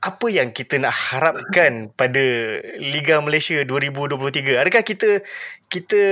[0.01, 2.25] Apa yang kita nak harapkan pada
[2.81, 4.57] Liga Malaysia 2023?
[4.57, 5.21] Adakah kita
[5.69, 6.03] kita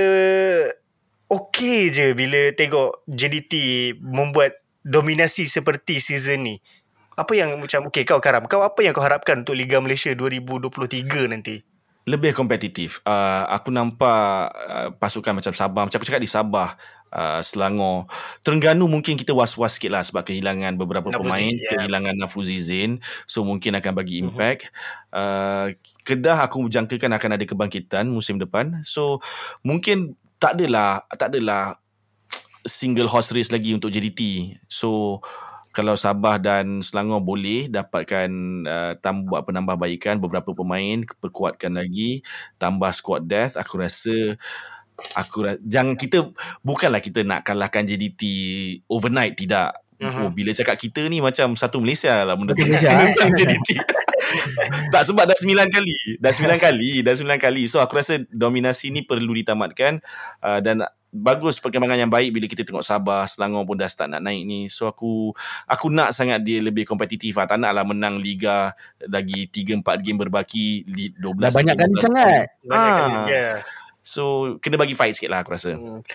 [1.25, 3.53] okey je bila tengok JDT
[3.97, 6.55] membuat dominasi seperti season ni?
[7.17, 11.33] Apa yang macam okay kau Karam, kau apa yang kau harapkan untuk Liga Malaysia 2023
[11.33, 11.65] nanti?
[12.09, 13.05] Lebih kompetitif.
[13.05, 16.73] Uh, aku nampak uh, pasukan macam Sabah, macam aku cakap di Sabah,
[17.13, 18.09] uh, Selangor.
[18.41, 21.69] Terengganu mungkin kita was-was sikit lah sebab kehilangan beberapa Nafuzi, pemain, ya.
[21.77, 22.91] kehilangan Nafuzi Zain.
[23.29, 24.73] So mungkin akan bagi impact.
[25.13, 28.81] Uh, Kedah aku jangkakan akan ada kebangkitan musim depan.
[28.81, 29.21] So
[29.61, 31.77] mungkin tak adalah tak adalah
[32.65, 34.55] single horse race lagi untuk JDT.
[34.65, 35.21] So
[35.69, 38.29] kalau Sabah dan Selangor boleh dapatkan
[38.65, 42.25] uh, tambah buat penambahbaikan beberapa pemain perkuatkan lagi
[42.57, 44.15] tambah squad depth aku rasa
[45.15, 46.33] aku ra- jangan kita
[46.65, 48.21] bukanlah kita nak kalahkan JDT
[48.89, 50.21] overnight tidak Mhm.
[50.21, 53.11] Oh, bila cakap kita ni macam satu Malaysia lah benda Malaysia, eh?
[54.93, 58.89] tak sebab dah sembilan kali dah sembilan kali dah sembilan kali so aku rasa dominasi
[58.89, 59.99] ni perlu ditamatkan
[60.39, 64.21] uh, dan bagus perkembangan yang baik bila kita tengok Sabah Selangor pun dah start nak
[64.21, 65.33] naik ni so aku
[65.65, 67.49] aku nak sangat dia lebih kompetitif lah.
[67.49, 71.91] tak nak lah menang liga lagi 3 4 game berbaki li- 12 Dah banyak kali
[71.91, 72.45] 15 sangat.
[72.63, 73.47] Banyak kali, ya.
[73.99, 74.23] so
[74.59, 76.05] kena bagi fight sikit lah aku rasa Hmm.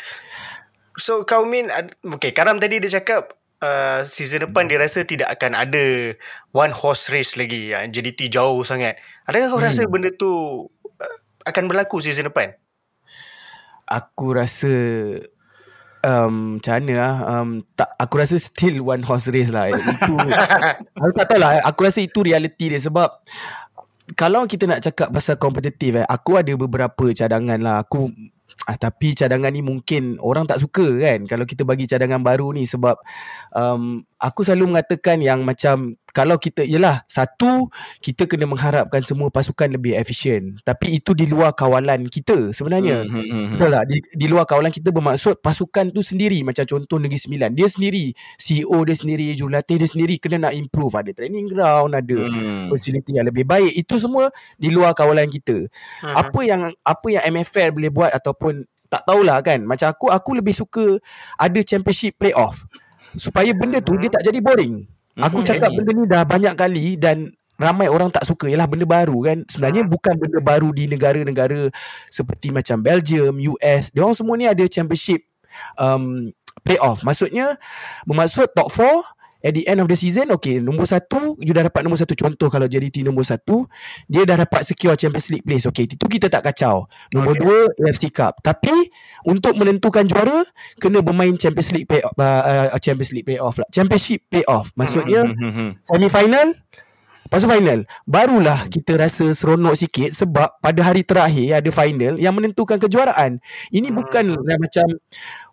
[0.95, 5.25] So kau Min ad- Okay Karam tadi dia cakap uh, Season depan dia rasa Tidak
[5.25, 6.13] akan ada
[6.53, 7.73] One horse race lagi.
[7.73, 9.01] Yang JDT jauh sangat.
[9.25, 9.69] Adakah kau Hmm.
[9.73, 10.29] rasa benda tu
[11.01, 12.53] uh, Akan berlaku season depan?
[13.85, 14.73] Aku rasa
[16.01, 19.73] um, macam mana lah um, tak, Aku rasa still one horse race lah.
[19.73, 20.17] Itu
[21.01, 21.61] Aku tak tahu lah.
[21.65, 23.09] Aku rasa itu reality dia Sebab
[24.17, 27.77] Kalau kita nak cakap pasal kompetitif eh, Aku ada beberapa cadangan lah.
[27.85, 28.13] Aku
[28.67, 32.65] ah, Tapi cadangan ni mungkin Orang tak suka kan Kalau kita bagi cadangan baru ni
[32.65, 32.97] Sebab
[33.55, 37.69] um, Aku selalu mengatakan yang macam Kalau kita Yelah Satu
[38.01, 43.21] Kita kena mengharapkan semua pasukan lebih efisien Tapi itu di luar kawalan kita Sebenarnya Hmm,
[43.21, 43.47] hmm, hmm.
[43.57, 43.85] Betul tak?
[43.89, 46.41] Di, di luar kawalan kita bermaksud pasukan tu sendiri.
[46.47, 47.51] Macam contoh Negeri Sembilan.
[47.53, 48.15] Dia sendiri.
[48.39, 49.27] CEO dia sendiri.
[49.37, 50.15] Jurulatih dia sendiri.
[50.19, 50.95] Kena nak improve.
[50.95, 51.93] Ada training ground.
[51.95, 52.17] Ada
[52.73, 53.73] facility yang lebih baik.
[53.75, 55.69] Itu semua di luar kawalan kita.
[56.03, 59.59] Apa yang apa yang MFL boleh buat ataupun tak tahulah kan.
[59.67, 61.03] Macam aku, aku lebih suka
[61.35, 62.63] ada championship playoff.
[63.17, 64.85] Supaya benda tu dia tak jadi boring.
[65.23, 65.47] Aku Mhm.
[65.47, 69.39] cakap benda ni dah banyak kali dan ramai orang tak suka ialah benda baru kan
[69.47, 71.71] sebenarnya bukan benda baru di negara-negara
[72.11, 75.23] seperti macam Belgium, US dia orang semua ni ada championship
[75.79, 76.35] um,
[76.67, 77.07] playoff.
[77.07, 77.55] Maksudnya
[78.11, 79.07] bermaksud top 4
[79.45, 82.17] at the end of the season okay nombor satu you dah dapat nombor satu.
[82.17, 83.69] Contoh kalau JDT nombor satu
[84.09, 85.69] dia dah dapat secure Champions League place.
[85.69, 86.89] Okay itu kita tak kacau.
[87.13, 87.43] Nombor Okay.
[87.45, 87.59] dua
[87.91, 88.41] AFC Cup.
[88.41, 88.73] Tapi
[89.29, 90.47] untuk menentukan juara
[90.81, 93.69] kena bermain Champions League play uh, uh, Champions League playoff lah.
[93.69, 94.73] Championship playoff.
[94.79, 95.71] Maksudnya Hmm, hmm, hmm.
[95.83, 96.55] semi final
[97.25, 102.35] Lepas tu final Barulah kita rasa seronok sikit Sebab pada hari terakhir Ada final Yang
[102.37, 103.41] menentukan kejuaraan.
[103.73, 104.87] Ini bukan dah macam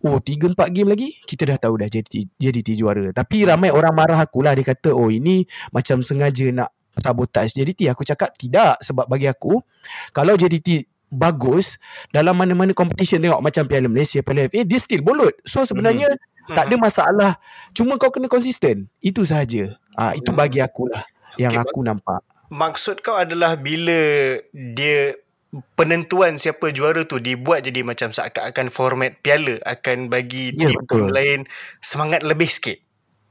[0.03, 3.15] Oh 3-4 game lagi Kita dah tahu dah JDT, JDT juara.
[3.15, 7.87] Tapi ramai orang marah aku lah Dia kata oh ini Macam sengaja nak Sabotage JDT
[7.95, 9.63] Aku cakap tidak Sebab bagi aku
[10.11, 11.79] Kalau JDT bagus
[12.11, 16.11] Dalam mana-mana competition Tengok macam Piala Malaysia Piala FA Dia still bolot So sebenarnya
[16.51, 17.31] Tak ada masalah.
[17.71, 18.91] Cuma kau kena konsisten.
[18.99, 19.79] Itu sahaja.
[19.95, 21.05] Ah Itu bagi aku lah
[21.39, 25.15] Yang Okay, aku nampak Maksud kau adalah bila dia
[25.75, 31.11] penentuan siapa juara tu dibuat jadi macam seakan-akan format piala akan bagi tim-tim betul.
[31.11, 31.39] lain
[31.83, 32.79] semangat lebih sikit.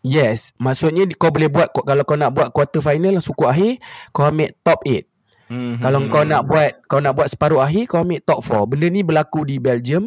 [0.01, 3.85] Yes Maksudnya kau boleh buat Kalau kau nak buat quarter final Suku akhir
[4.17, 5.10] Kau ambil top 8
[5.51, 8.87] Hmm, Kalau kau nak buat Kau nak buat separuh akhir Kau ambil top 4 Benda
[8.87, 10.07] ni berlaku di Belgium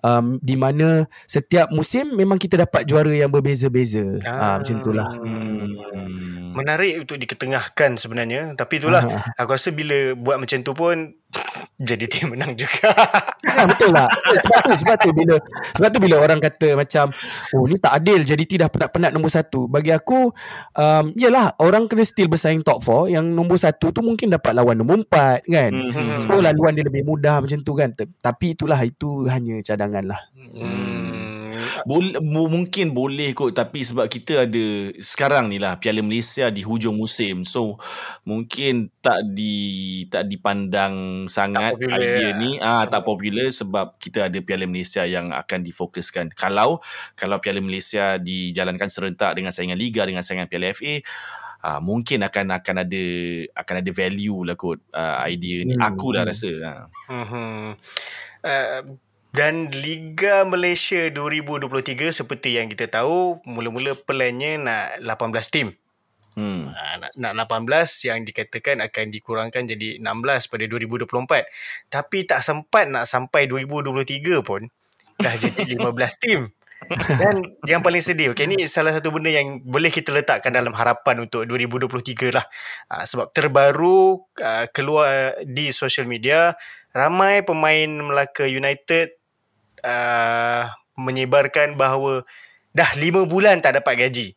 [0.00, 4.32] um, Di mana Setiap musim Memang kita dapat juara Yang berbeza-beza ah.
[4.32, 4.54] Ah.
[4.56, 6.56] Macam tu lah Hmm.
[6.56, 8.58] Menarik untuk diketengahkan sebenarnya.
[8.58, 9.02] Tapi itulah
[9.40, 11.14] aku rasa bila buat macam tu pun
[11.80, 12.92] jadi tim menang juga.
[13.40, 15.34] Ha, betul lah sebab tu, sebab tu bila
[15.76, 17.08] Sebab tu bila orang kata macam
[17.56, 20.28] Oh ni tak adil JDT dah penat-penat nombor satu Bagi aku
[20.76, 24.76] um, Yelah Orang kena still bersaing top 4 Yang nombor satu tu Mungkin dapat lawan
[24.76, 26.20] nombor 4 Kan Hmm.
[26.22, 31.29] So laluan dia lebih mudah Macam tu kan Tapi itulah Itu hanya cadangan lah hmm.
[31.84, 34.64] Bol- mu- mungkin boleh kot tapi sebab kita ada
[35.00, 37.76] sekarang ni lah Piala Malaysia di hujung musim so
[38.26, 42.38] mungkin tak di tak dipandang sangat popular, idea ya.
[42.38, 46.80] ni ah tak popular sebab kita ada Piala Malaysia yang akan difokuskan kalau
[47.16, 51.00] kalau Piala Malaysia dijalankan serentak dengan saingan liga dengan saingan Piala FA
[51.60, 53.04] Ah, mungkin akan akan ada
[53.52, 56.30] akan ada value lah kot ah, idea ni Hmm, aku lah hmm.
[56.32, 56.84] rasa ah.
[57.04, 57.76] Hmm.
[58.40, 58.96] Uh,
[59.30, 65.68] dan Liga Malaysia 2023 seperti yang kita tahu mula-mula plannya nak 18 tim.
[66.34, 66.62] hmm.
[66.74, 71.46] Ah, nak, nak 18 yang dikatakan akan dikurangkan jadi 16 pada 2024.
[71.86, 74.66] Tapi tak sempat nak sampai 2023 pun
[75.22, 76.50] dah jadi 15 tim.
[76.90, 81.28] Dan yang paling sedih, okay, ni salah satu benda yang boleh kita letakkan dalam harapan
[81.28, 82.42] untuk 2023 lah.
[82.88, 86.56] Uh, sebab terbaru uh, keluar di social media,
[86.96, 89.19] ramai pemain Melaka United
[89.84, 92.24] uh, menyebarkan bahawa
[92.76, 94.28] dah 5 bulan tak dapat gaji.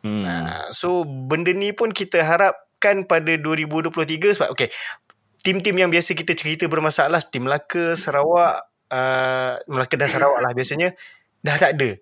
[0.00, 0.24] Hmm.
[0.24, 4.72] Uh, so benda ni pun kita harapkan pada 2023 sebab okay
[5.40, 10.92] tim-tim yang biasa kita cerita bermasalah tim Melaka, Sarawak, uh, Melaka dan Sarawak lah biasanya
[11.40, 11.90] dah tak ada.
[11.96, 11.98] Uh,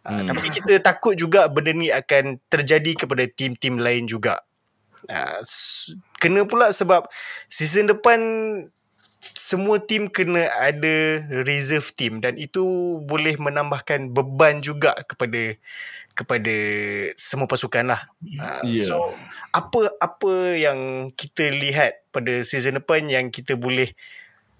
[0.00, 0.32] Hmm.
[0.32, 4.40] Tapi kita takut juga benda ni akan terjadi kepada tim-tim lain juga.
[5.04, 5.44] Uh,
[6.16, 7.04] kena pula sebab
[7.52, 8.20] season depan
[9.36, 15.60] semua tim kena ada reserve team dan itu boleh menambahkan beban juga kepada
[16.16, 16.56] kepada
[17.20, 18.08] semua pasukan lah.
[18.24, 18.88] Uh, Ya.
[18.88, 19.12] So
[19.52, 23.92] apa apa yang kita lihat pada season depan yang kita boleh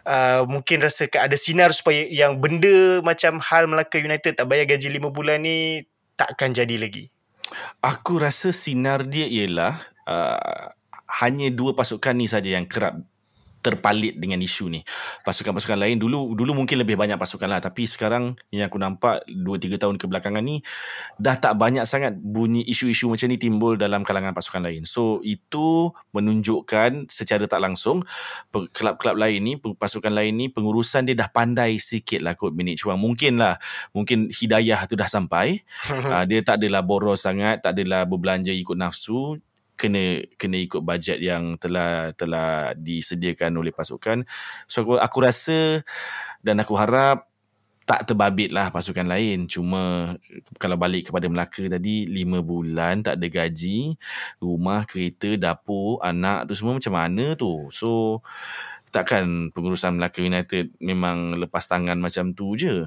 [0.04, 5.00] uh, mungkin rasakan ada sinar supaya yang benda macam hal Melaka United tak bayar gaji
[5.00, 7.08] 5 bulan ni takkan jadi lagi.
[7.80, 10.76] Aku rasa sinar dia ialah uh,
[11.24, 13.00] hanya dua pasukan ni saja yang kerap
[13.60, 14.80] terpalit dengan isu ni.
[15.24, 19.44] Pasukan-pasukan lain dulu dulu mungkin lebih banyak pasukan lah tapi sekarang yang aku nampak 2
[19.60, 20.64] 3 tahun kebelakangan ni
[21.20, 24.88] dah tak banyak sangat bunyi isu-isu macam ni timbul dalam kalangan pasukan lain.
[24.88, 28.04] So itu menunjukkan secara tak langsung
[28.50, 32.98] kelab-kelab lain ni pasukan lain ni pengurusan dia dah pandai sikit lah kot manage wang.
[32.98, 33.60] Mungkin lah
[33.92, 35.60] mungkin hidayah tu dah sampai
[35.92, 39.38] uh, dia tak adalah boros sangat, tak adalah berbelanja ikut nafsu,
[39.80, 44.28] kena kena ikut bajet yang telah telah disediakan oleh pasukan.
[44.68, 45.80] So aku, aku rasa
[46.44, 47.30] dan aku harap
[47.88, 49.50] tak terbabit lah pasukan lain.
[49.50, 50.14] Cuma
[50.62, 53.98] kalau balik kepada Melaka tadi, lima bulan tak ada gaji,
[54.38, 57.66] rumah, kereta, dapur, anak tu semua macam mana tu.
[57.74, 58.22] So
[58.94, 62.86] takkan pengurusan Melaka United memang lepas tangan macam tu je.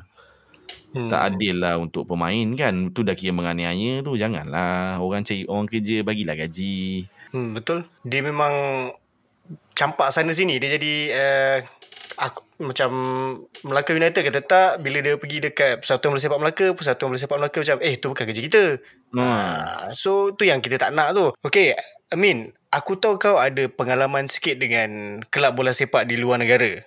[0.93, 1.09] Hmm.
[1.09, 2.93] Tak adil lah untuk pemain kan.
[2.93, 4.13] Tu dah kira menganiaya tu.
[4.13, 5.01] Janganlah.
[5.01, 7.09] Orang cari orang kerja bagilah gaji.
[7.33, 7.86] Hmm, betul.
[8.05, 8.53] Dia memang
[9.73, 10.62] campak sana sini.
[10.62, 11.57] Dia jadi uh,
[12.21, 12.89] aku, macam
[13.65, 17.38] Melaka United kata tak bila dia pergi dekat Persatuan Bola Sepak Melaka, Persatuan Bola Sepak
[17.41, 18.63] Melaka macam eh tu bukan kerja kita.
[19.17, 19.23] Ha.
[19.23, 21.33] Ah, so tu yang kita tak nak tu.
[21.41, 21.73] Okay,
[22.13, 26.86] Amin, aku tahu kau ada pengalaman sikit dengan kelab bola sepak di luar negara.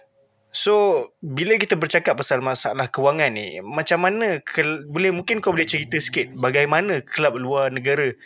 [0.57, 5.69] So bila kita bercakap pasal masalah kewangan ni, macam mana ke, boleh mungkin kau boleh
[5.69, 8.17] cerita sikit bagaimana kelab luar negara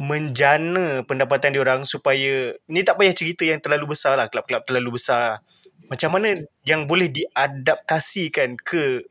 [0.00, 5.44] menjana pendapatan diorang supaya ni tak payah cerita yang terlalu besar lah, kelab-kelab terlalu besar.
[5.92, 9.04] Macam mana yang boleh diadaptasikan ke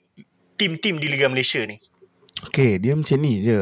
[0.58, 1.78] tim-tim di Liga Malaysia ni?
[2.50, 3.62] Okay, dia macam ni je.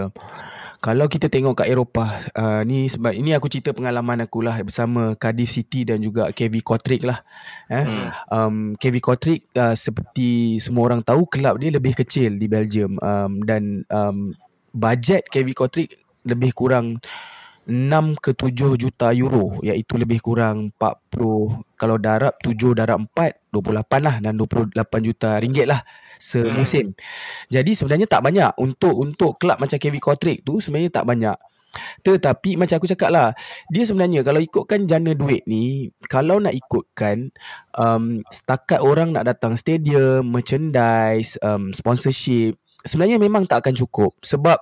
[0.84, 5.16] Kalau kita tengok kat Eropah, uh, ni sebab ini aku cerita pengalaman aku lah bersama
[5.16, 7.24] Cardiff City dan juga KV Kotrick lah.
[7.72, 7.88] Eh?
[7.88, 8.08] Hmm.
[8.28, 13.48] Um, KV Kotrick uh, seperti semua orang tahu kelab dia lebih kecil di Belgium um,
[13.48, 14.36] dan um,
[14.76, 15.96] bajet KV Kotrick
[16.28, 17.00] lebih kurang
[17.64, 24.02] 6 ke 7 juta euro iaitu lebih kurang 40 kalau darab 7 darab 4 28
[24.02, 24.74] lah dan 28
[25.06, 25.86] juta ringgit lah
[26.18, 26.92] semusim.
[26.92, 26.98] Hmm.
[27.54, 31.38] Jadi sebenarnya tak banyak untuk untuk kelab macam KV Kotrick tu sebenarnya tak banyak.
[32.06, 33.34] Tetapi macam aku cakap lah
[33.74, 37.34] Dia sebenarnya Kalau ikutkan jana duit ni Kalau nak ikutkan
[37.74, 44.60] um, Setakat orang nak datang stadium Merchandise um, Sponsorship sebenarnya memang tak akan cukup sebab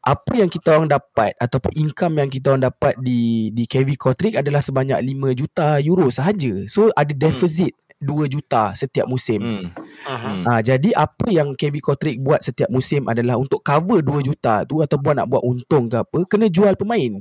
[0.00, 4.40] apa yang kita orang dapat ataupun income yang kita orang dapat di di KV Kotrick
[4.40, 6.64] adalah sebanyak 5 juta euro sahaja.
[6.64, 7.20] So ada hmm.
[7.20, 7.87] deficit hmm.
[7.98, 9.42] 2 juta setiap musim.
[9.42, 9.64] Hmm.
[10.06, 10.36] Uh-huh.
[10.46, 14.80] Ha, jadi apa yang KV Kotrick buat setiap musim adalah untuk cover 2 juta tu
[14.80, 17.18] ataupun nak buat untung ke apa kena jual pemain.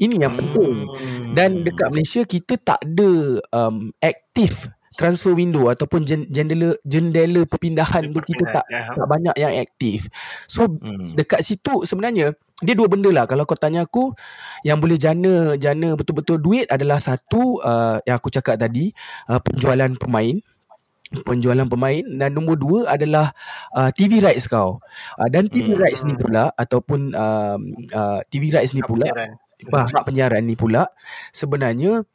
[0.00, 0.88] Ini yang penting.
[0.88, 1.32] Hmm.
[1.36, 4.66] Dan dekat Malaysia kita tak ada um, aktif
[4.98, 8.92] transfer window ataupun jendela jendela perpindahan tu kita tak ya.
[8.92, 10.12] tak banyak yang aktif.
[10.44, 11.16] So hmm.
[11.16, 14.12] dekat situ sebenarnya dia dua benda lah kalau kau tanya aku
[14.64, 18.92] yang boleh jana jana betul-betul duit adalah satu uh, yang aku cakap tadi
[19.32, 20.36] uh, penjualan pemain
[21.10, 23.34] penjualan pemain dan nombor dua adalah
[23.74, 24.78] uh, TV rights kau.
[25.18, 25.82] Uh, dan TV hmm.
[25.82, 29.10] rights ni pula ataupun um, uh, TV rights ni pula
[29.68, 30.88] hak penyiaran ni pula
[31.34, 32.06] sebenarnya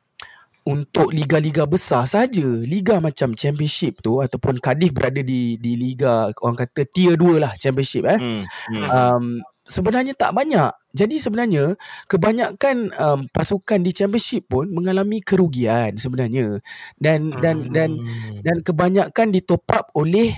[0.66, 6.58] untuk liga-liga besar saja liga macam championship tu ataupun Cardiff berada di di liga orang
[6.66, 8.42] kata tier 2 lah championship eh hmm.
[8.74, 8.86] Hmm.
[8.90, 9.26] Um,
[9.66, 10.72] sebenarnya tak banyak.
[10.96, 11.76] Jadi sebenarnya
[12.08, 16.62] kebanyakan um, pasukan di championship pun mengalami kerugian sebenarnya.
[16.96, 18.46] Dan dan dan hmm.
[18.46, 20.32] dan kebanyakan ditop up oleh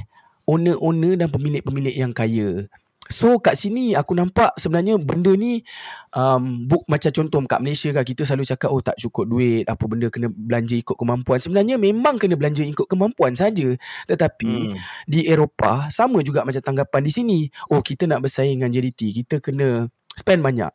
[0.47, 2.65] owner-owner dan pemilik-pemilik yang kaya
[3.07, 5.63] So kat sini aku nampak sebenarnya benda ni
[6.11, 9.83] um, book macam contoh kat Malaysia kan kita selalu cakap oh tak cukup duit apa
[9.87, 11.39] benda kena belanja ikut kemampuan.
[11.39, 13.71] Sebenarnya memang kena belanja ikut kemampuan saja.
[14.07, 15.07] Tetapi hmm.
[15.07, 17.39] di Eropah sama juga macam tanggapan di sini.
[17.71, 19.87] Oh kita nak bersaing dengan JDT kita kena
[20.19, 20.71] spend banyak.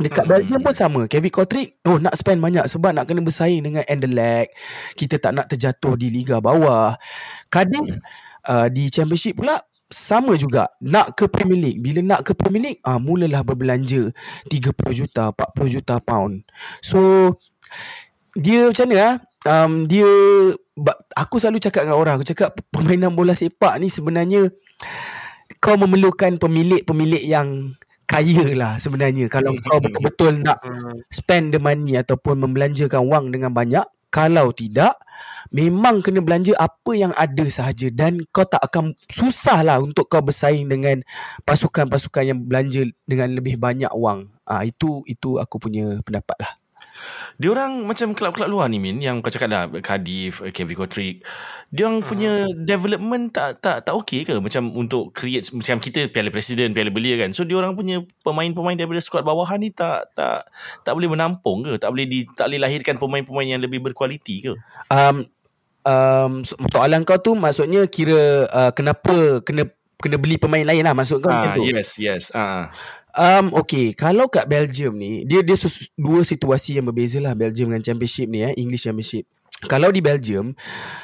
[0.00, 0.32] Dekat hmm.
[0.32, 4.56] Belgium pun sama Kevin Kotrick Oh nak spend banyak Sebab nak kena bersaing dengan Anderlecht
[4.96, 6.96] Kita tak nak terjatuh di Liga bawah
[7.52, 8.00] Cardiff hmm.
[8.48, 9.60] uh, Di Championship pula
[9.90, 11.82] sama juga nak ke Premier League.
[11.82, 14.14] Bila nak ke Premier League ah mulalah berbelanja
[14.46, 16.46] 30 juta 40 juta pound.
[16.80, 17.34] So
[18.38, 19.14] dia macam mana ah?
[19.40, 20.04] Um, dia
[21.16, 24.52] aku selalu cakap dengan orang aku cakap permainan bola sepak ni sebenarnya
[25.64, 27.72] kau memerlukan pemilik-pemilik yang
[28.04, 29.26] kaya lah sebenarnya.
[29.30, 30.60] Kalau kau betul-betul nak
[31.10, 34.98] spend the money ataupun membelanjakan wang dengan banyak kalau tidak
[35.54, 40.22] memang kena belanja apa yang ada sahaja dan kau tak akan susah lah untuk kau
[40.22, 41.02] bersaing dengan
[41.46, 44.30] pasukan-pasukan yang belanja dengan lebih banyak wang.
[44.46, 46.52] Ah itu itu aku punya pendapat lah.
[47.40, 51.24] Diorang macam kelab-kelab luar ni Min Yang kau cakap dah Cardiff, KV Kotrick
[51.72, 52.08] Diorang hmm.
[52.08, 54.36] punya development tak tak tak okay ke?
[54.38, 57.30] Macam untuk create Macam kita Piala Presiden Piala Belia kan?
[57.32, 60.48] So diorang punya Pemain-pemain daripada squad bawahan ni Tak tak
[60.82, 61.80] tak boleh menampung ke?
[61.80, 64.52] Tak boleh di, tak boleh lahirkan Pemain-pemain yang lebih berkualiti ke?
[64.90, 65.24] Um,
[65.88, 69.64] um, Soalan kau tu Maksudnya kira uh, Kenapa Kena
[70.00, 71.68] kena beli pemain lain lah Maksud kau ah, macam tu?
[71.68, 72.72] Yes yes ah.
[73.16, 75.58] Um, okay, kalau kat Belgium ni, dia dia
[75.98, 79.26] dua situasi yang berbeza lah Belgium dengan Championship ni eh, English Championship.
[79.60, 80.56] Kalau di Belgium,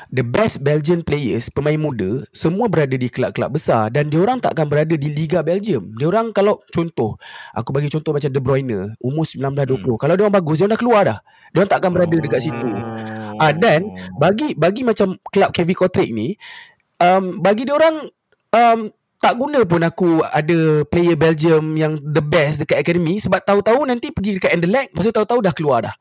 [0.09, 4.65] the best Belgian players, pemain muda, semua berada di kelab-kelab besar dan dia orang takkan
[4.65, 5.93] berada di Liga Belgium.
[5.93, 7.21] Dia orang kalau contoh,
[7.53, 9.77] aku bagi contoh macam De Bruyne, umur 19 20.
[9.77, 9.97] Hmm.
[10.01, 11.19] Kalau dia orang bagus, dia orang dah keluar dah.
[11.53, 12.71] Dia orang takkan berada dekat situ.
[13.37, 16.33] Ah dan bagi bagi macam kelab KV Kotrick ni,
[17.05, 18.09] um, bagi dia orang
[18.57, 18.89] um,
[19.27, 24.15] tak guna pun aku ada player Belgium yang the best dekat academy sebab tahu-tahu nanti
[24.15, 25.97] pergi dekat Anderlecht pasal tahu-tahu dah keluar dah.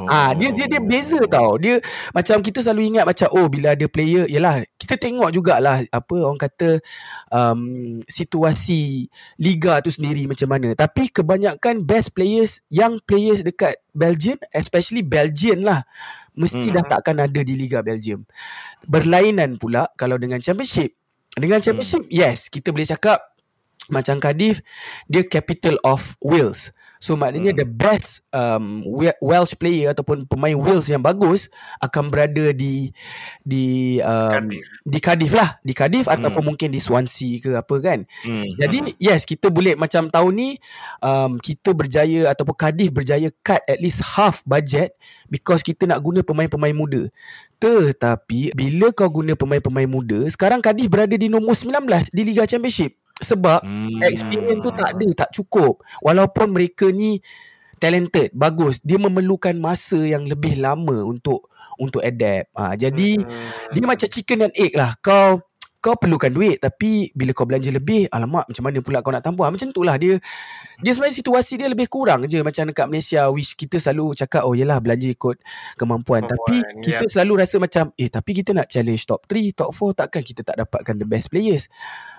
[0.00, 0.06] Oh.
[0.08, 1.60] Ah dia dia dia beza tau.
[1.60, 1.82] Dia
[2.16, 6.40] macam kita selalu ingat macam oh bila ada player yalah kita tengok jugalah apa orang
[6.40, 6.80] kata
[7.28, 7.60] um,
[8.08, 10.72] situasi liga tu sendiri macam mana.
[10.72, 15.84] Tapi kebanyakan best players young players dekat Belgium especially Belgian lah
[16.38, 16.76] mesti hmm.
[16.80, 18.24] dah takkan ada di liga Belgium.
[18.88, 20.99] Berlainan pula kalau dengan championship
[21.38, 22.10] dengan championship hmm.
[22.10, 23.30] yes kita boleh cakap
[23.90, 24.62] macam Cardiff
[25.10, 26.70] dia capital of Wales.
[27.00, 27.60] So maknanya hmm.
[27.64, 28.84] the best um,
[29.24, 31.48] Welsh player ataupun pemain Wales yang bagus
[31.80, 32.92] akan berada di
[33.40, 34.66] di um, Cardiff.
[34.84, 36.20] di Cardiff lah, di Cardiff hmm.
[36.20, 38.04] ataupun mungkin di Swansea ke apa kan.
[38.28, 38.52] Hmm.
[38.52, 40.48] Jadi yes kita boleh macam tahun ni
[41.00, 44.92] um, kita berjaya ataupun Cardiff berjaya cut at least half budget
[45.32, 47.08] because kita nak guna pemain-pemain muda.
[47.56, 52.92] Tetapi bila kau guna pemain-pemain muda, sekarang Cardiff berada di nombor 19 di Liga Championship.
[53.20, 54.00] Sebab Hmm.
[54.02, 55.84] experience tu tak ada, tak cukup.
[56.00, 57.20] Walaupun mereka ni
[57.80, 61.48] talented, bagus, dia memerlukan masa yang lebih lama untuk
[61.80, 62.52] untuk adapt.
[62.52, 63.72] Ha, jadi Hmm.
[63.72, 64.92] dia macam chicken and egg lah.
[65.00, 65.40] Kau
[65.80, 69.48] kau perlukan duit tapi bila kau belanja lebih alamak macam mana pula kau nak ha,
[69.48, 70.20] macam tu lah dia.
[70.80, 73.32] Dia sebenarnya situasi dia lebih kurang je macam dekat Malaysia.
[73.32, 75.40] Which kita selalu cakap oh yelah belanja ikut
[75.80, 79.70] kemampuan, tapi Kemampuan, kita selalu rasa macam eh tapi kita nak challenge top 3 top
[79.72, 81.66] 4 takkan kita tak dapatkan the best players?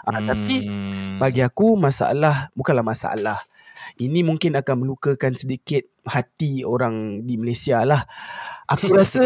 [0.09, 1.21] Ha, tapi Hmm.
[1.21, 3.39] bagi aku masalah bukanlah masalah.
[3.99, 8.05] Ini mungkin akan melukakan sedikit hati orang di Malaysia lah.
[8.69, 9.21] Aku rasa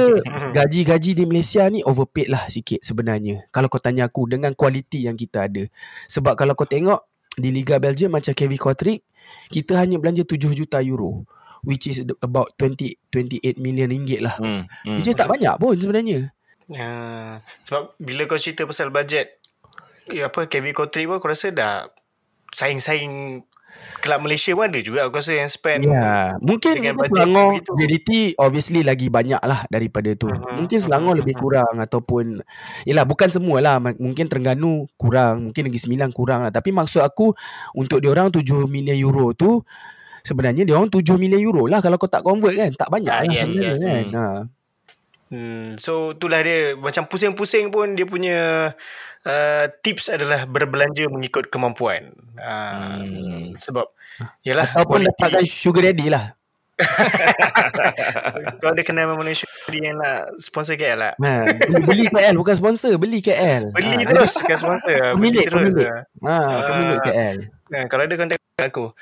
[0.53, 3.45] gaji-gaji di Malaysia ni overpaid lah sikit sebenarnya.
[3.53, 5.63] Kalau kau tanya aku dengan kualiti yang kita ada.
[6.09, 7.05] Sebab kalau kau tengok
[7.35, 9.03] di Liga Belgium macam Kevin Kotrick,
[9.51, 11.27] kita hanya belanja 7 juta euro.
[11.65, 14.37] Which is about 20 28 million ringgit lah.
[14.37, 14.69] Hmm.
[14.85, 15.01] Hmm.
[15.01, 16.29] Which is tak banyak pun sebenarnya.
[16.65, 16.89] Ya,
[17.65, 19.37] sebab bila kau cerita pasal bajet
[20.09, 21.89] ya apa Kevin Country pun aku rasa dah
[22.53, 23.45] saing-saing
[23.99, 27.51] kelab Malaysia pun ada juga aku rasa yang spend Ya, mungkin dengan mungkin Selangor.
[27.73, 30.29] JDT obviously lagi banyak lah daripada tu.
[30.29, 31.41] Mhm, Mungkin Selangor mhm, lebih mhm.
[31.41, 32.25] kurang ataupun
[32.85, 33.81] yalah bukan semua lah.
[33.81, 36.51] Mungkin Terengganu kurang, mungkin Negeri Sembilan kurang lah.
[36.53, 37.33] Tapi maksud aku
[37.73, 39.57] untuk diorang 7 million euro tu
[40.21, 42.71] sebenarnya diorang 7 million euro lah kalau kau tak convert kan.
[42.77, 43.77] Tak banyak Ah, lah yes, yes.
[43.81, 44.05] kan.
[44.13, 44.27] Ha.
[45.25, 48.37] Hmm, so itulah dia macam pusing-pusing pun dia punya
[49.25, 52.13] uh, tips adalah berbelanja mengikut kemampuan.
[52.37, 53.51] Uh, Hmm.
[53.55, 53.87] Sebab
[54.41, 56.33] yalah Ataupun dapatkan sugar daddy lah.
[58.59, 61.13] Kau ada kenal dengan Malaysia yang nak sponsor KL lah.
[61.15, 63.71] Ha, beli, beli KL bukan sponsor, beli KL.
[63.71, 64.95] Beli ha, terus bukan sponsor.
[65.15, 65.71] Beli Pemilik, terus.
[65.71, 65.87] pemilik.
[66.19, 66.35] Ha,
[66.67, 67.05] pemilik Ah.
[67.07, 67.37] KL.
[67.71, 68.85] Nah, kalau ada kontak aku.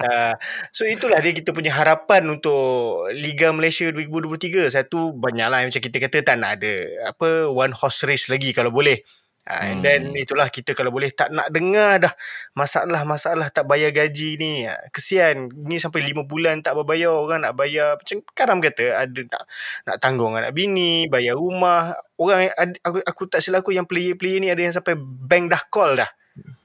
[0.00, 0.34] uh,
[0.76, 4.72] so itulah dia kita punya harapan untuk Liga Malaysia 2023.
[4.72, 6.72] Satu banyaklah macam kita kata tak nak ada
[7.14, 9.04] apa one horse race lagi kalau boleh.
[9.44, 12.16] Uh, and then itulah kita kalau boleh tak nak dengar dah
[12.56, 14.64] masalah-masalah tak bayar gaji ni.
[14.64, 15.52] Uh, kesian.
[15.68, 19.42] Ni sampai 5 bulan tak berbayar orang nak bayar macam Karam kata ada nak
[19.84, 21.92] nak tanggung anak bini, bayar rumah.
[22.16, 22.48] Orang
[22.80, 26.08] aku aku tak silap aku yang player-player ni ada yang sampai bank dah call dah.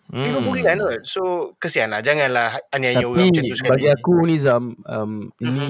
[0.09, 0.25] Hmm.
[0.25, 1.01] 5 bulan kot.
[1.05, 1.21] So
[1.61, 2.01] kesian lah.
[2.01, 3.69] Janganlah aniaya orang macam tu sekali.
[3.77, 5.65] bagi aku Nizam um, ini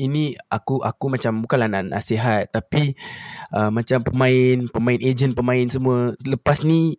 [0.00, 2.96] ini aku aku macam bukanlah nak nasihat tapi
[3.52, 6.96] uh, macam pemain pemain ejen pemain semua lepas ni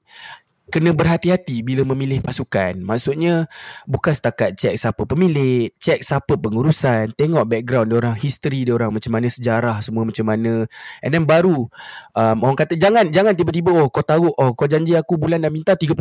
[0.69, 2.77] kena berhati-hati bila memilih pasukan.
[2.81, 3.49] Maksudnya
[3.85, 8.89] bukan setakat cek siapa pemilik, cek siapa pengurusan, tengok background dia orang, history dia orang
[8.89, 10.65] macam mana sejarah semua macam mana.
[11.05, 11.67] And then baru
[12.15, 15.51] um, orang kata jangan jangan tiba-tiba oh kau taruh oh kau janji aku bulan dah
[15.53, 15.97] minta 30,000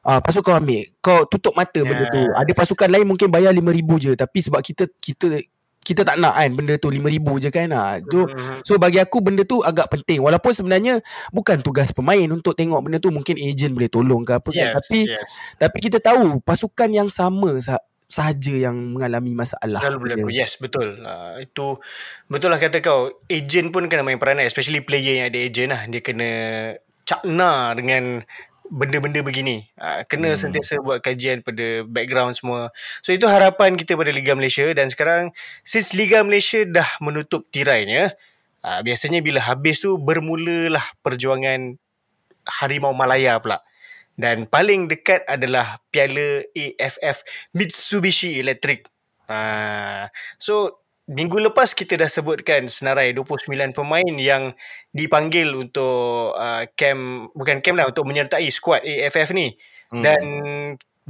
[0.00, 0.88] Ah, uh, pasal kau ambil.
[1.04, 1.84] Kau tutup mata yeah.
[1.84, 2.22] benda tu.
[2.32, 5.44] Ada pasukan lain mungkin bayar 5000 je tapi sebab kita kita
[5.80, 7.68] kita tak nak kan benda tu 5000 je kan.
[7.72, 8.00] Ha.
[8.04, 8.56] So, Mhm.
[8.64, 10.20] so bagi aku benda tu agak penting.
[10.20, 11.00] Walaupun sebenarnya
[11.32, 14.66] bukan tugas pemain untuk tengok benda tu mungkin ejen boleh tolong ke apa kan.
[14.72, 15.30] Yes, Tapi yes.
[15.56, 17.80] tapi kita tahu pasukan yang sama sah-
[18.10, 19.80] sahaja yang mengalami masalah.
[19.80, 20.28] Selalu berlaku.
[20.34, 21.00] Yes, betul.
[21.00, 21.80] Uh, itu
[22.28, 23.24] betul lah kata kau.
[23.30, 24.44] Agent pun kena main peranan.
[24.44, 25.80] Especially player yang ada agent lah.
[25.88, 26.30] Dia kena
[27.08, 28.20] cakna dengan
[28.70, 29.66] benda-benda begini.
[29.74, 30.40] Uh, kena hmm.
[30.40, 32.70] sentiasa buat kajian pada background semua.
[33.02, 34.64] So itu harapan kita pada Liga Malaysia.
[34.70, 35.34] Dan sekarang,
[35.66, 38.14] since Liga Malaysia dah menutup tirainya,
[38.62, 41.76] uh, biasanya bila habis tu bermulalah perjuangan
[42.46, 43.60] Harimau Malaya pula.
[44.14, 48.86] Dan paling dekat adalah Piala AFF Mitsubishi Electric.
[49.30, 50.79] Uh, so
[51.10, 54.54] minggu lepas kita dah sebutkan senarai 29 pemain yang
[54.94, 59.58] dipanggil untuk uh, camp bukan camp lah untuk menyertai skuad AFF ni.
[59.90, 60.06] Hmm.
[60.06, 60.22] Dan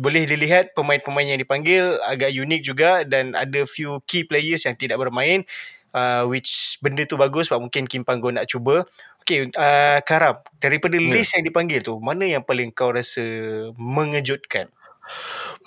[0.00, 4.96] boleh dilihat pemain-pemain yang dipanggil agak unik juga dan ada few key players yang tidak
[4.96, 5.44] bermain
[5.92, 8.86] uh, which benda tu bagus sebab mungkin Kim Panggo nak cuba.
[9.20, 11.12] Okay, uh, Karam, daripada Ya.
[11.12, 13.20] list yang dipanggil tu, mana yang paling kau rasa
[13.76, 14.72] mengejutkan?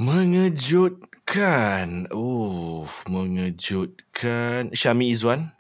[0.02, 2.10] Mengejutkan.
[2.12, 4.74] Uff, mengejutkan.
[4.74, 5.54] Syami Izwan.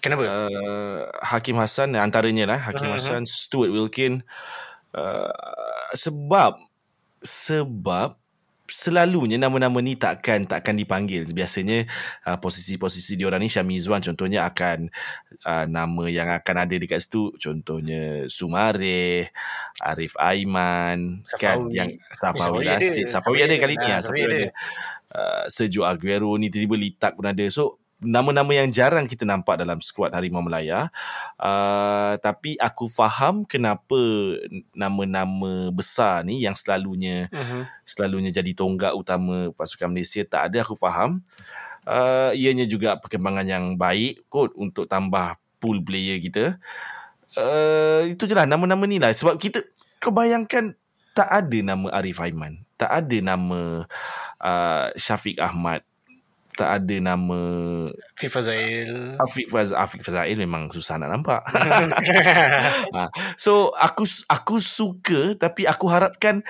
[0.00, 0.22] Kenapa?
[0.28, 2.60] Uh, Hakim Hassan antaranya lah.
[2.62, 2.94] Hakim Mhm.
[2.94, 4.22] Hassan, Stuart Wilkin.
[4.94, 5.32] Uh,
[5.92, 6.56] sebab
[7.24, 8.16] sebab
[8.68, 11.26] selalunya nama-nama ni takkan takkan dipanggil.
[11.30, 11.86] Biasanya
[12.26, 14.90] uh, posisi-posisi diorang ni Syami Izwan contohnya akan
[15.46, 19.30] uh, nama yang akan ada dekat situ contohnya Sumare,
[19.80, 21.74] Arif Aiman, kan Safawi.
[21.74, 22.76] yang Safawi Safawi ada.
[22.82, 24.42] Rashid, Safawi ada kali ni Ah, Safawi Safawi ada.
[25.16, 27.44] Uh, Sergio Aguero ni tiba-tiba Litak pun ada.
[27.48, 30.92] So nama-nama yang jarang kita nampak dalam skuad Harimau Melaya.
[31.40, 33.96] Uh, tapi aku faham kenapa
[34.76, 37.64] nama-nama besar ni yang selalunya Mhm.
[37.88, 41.24] selalunya jadi tonggak utama pasukan Malaysia tak ada aku faham.
[41.86, 46.58] Uh, ianya juga perkembangan yang baik kot untuk tambah pool player kita.
[47.36, 49.64] Uh, itu je lah nama-nama ni lah sebab kita
[50.00, 50.76] kau bayangkan
[51.16, 53.88] tak ada nama Arif Aiman, tak ada nama
[54.40, 55.80] uh, Syafiq Ahmad,
[56.56, 57.38] tak ada nama
[58.16, 58.92] FIFA Zail.
[59.20, 61.44] Afiq Faz Afiq Fazail memang susah nak nampak.
[62.96, 63.12] ha.
[63.36, 66.40] So aku aku suka tapi aku harapkan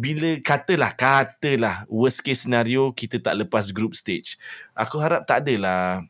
[0.00, 4.40] bila katalah katalah worst case scenario kita tak lepas group stage.
[4.72, 6.00] Aku harap tak adalah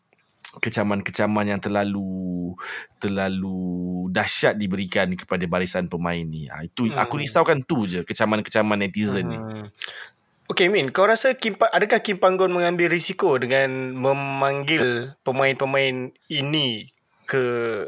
[0.62, 2.54] kecaman-kecaman yang terlalu
[2.98, 6.50] terlalu dahsyat diberikan kepada barisan pemain ni.
[6.50, 6.98] Ha, itu Hmm.
[6.98, 9.38] aku risaukan tu je kecaman-kecaman netizen ni.
[10.50, 16.90] Okay Min, kau rasa Kim, Pa- adakah Kim Panggon mengambil risiko dengan memanggil pemain-pemain ini
[17.22, 17.44] ke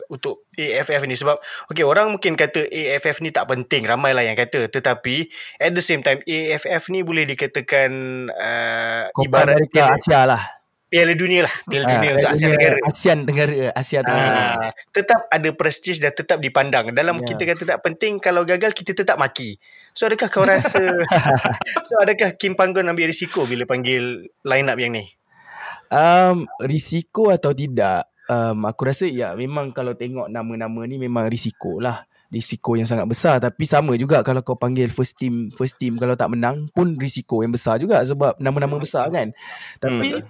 [0.07, 4.71] untuk AFF ni sebab okay orang mungkin kata AFF ni tak penting ramailah yang kata
[4.71, 5.27] tetapi
[5.59, 7.91] at the same time AFF ni boleh dikatakan
[8.31, 10.62] uh, Copa ibarat America piala, Asia lah.
[10.93, 14.37] Piala dunia lah piala Ah, dunia untuk Piala Asia Tenggara ASEAN Tenggara Asia Tenggara.
[14.37, 16.93] Ah, tetap ada prestige dan tetap dipandang.
[16.93, 17.33] Dalam Ya.
[17.33, 19.57] kita kata tak penting kalau gagal kita tetap maki.
[19.97, 20.77] So adakah kau rasa
[21.89, 25.09] so adakah Kim Panggon ambil risiko bila panggil line up yang ni?
[25.89, 28.13] Um, risiko atau tidak?
[28.25, 32.05] Um, aku rasa ya memang kalau tengok nama-nama ni memang risiko lah.
[32.29, 36.17] Risiko yang sangat besar tapi sama juga kalau kau panggil first team first team kalau
[36.17, 39.37] tak menang pun risiko yang besar juga sebab nama-nama besar kan.
[39.77, 40.21] Tapi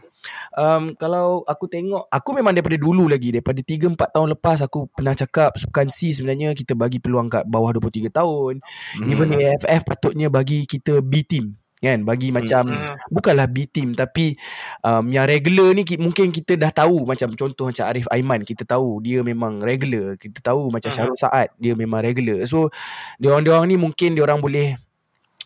[0.54, 4.88] um, kalau aku tengok aku memang daripada dulu lagi daripada 3 4 tahun lepas aku
[4.92, 8.60] pernah cakap Sukan C sebenarnya kita bagi peluang kat bawah 23 tahun.
[8.98, 9.08] Hmm.
[9.08, 12.86] Even AFF patutnya bagi kita B team kan bagi macam Hmm.
[13.10, 14.38] bukanlah B team tapi
[14.86, 18.62] um, yang regular ni ki- mungkin kita dah tahu macam contoh macam Arif Aiman kita
[18.62, 20.94] tahu dia memang regular kita tahu macam Mhm.
[20.94, 22.70] Syarul Saad dia memang regular so
[23.18, 24.78] diorang-diorang ni mungkin diorang boleh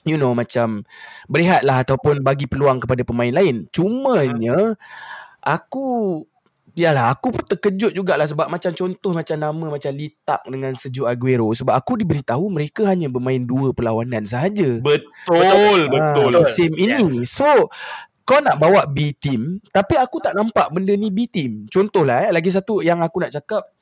[0.07, 0.87] you know macam
[1.27, 4.79] berehat lah ataupun bagi peluang kepada pemain lain cumanya
[5.43, 6.23] aku
[6.77, 11.49] Yalah aku pun terkejut jugalah sebab macam contoh macam nama macam Litak dengan Sergio Aguero
[11.57, 14.85] sebab aku diberitahu mereka hanya bermain dua perlawanan sahaja.
[14.85, 16.37] Betul, betul.
[16.37, 17.25] Ah, musim ini.
[17.25, 17.73] So
[18.29, 21.65] kau nak bawa B team tapi aku tak nampak benda ni B team.
[21.65, 23.73] Contohlah eh lagi satu yang aku nak cakap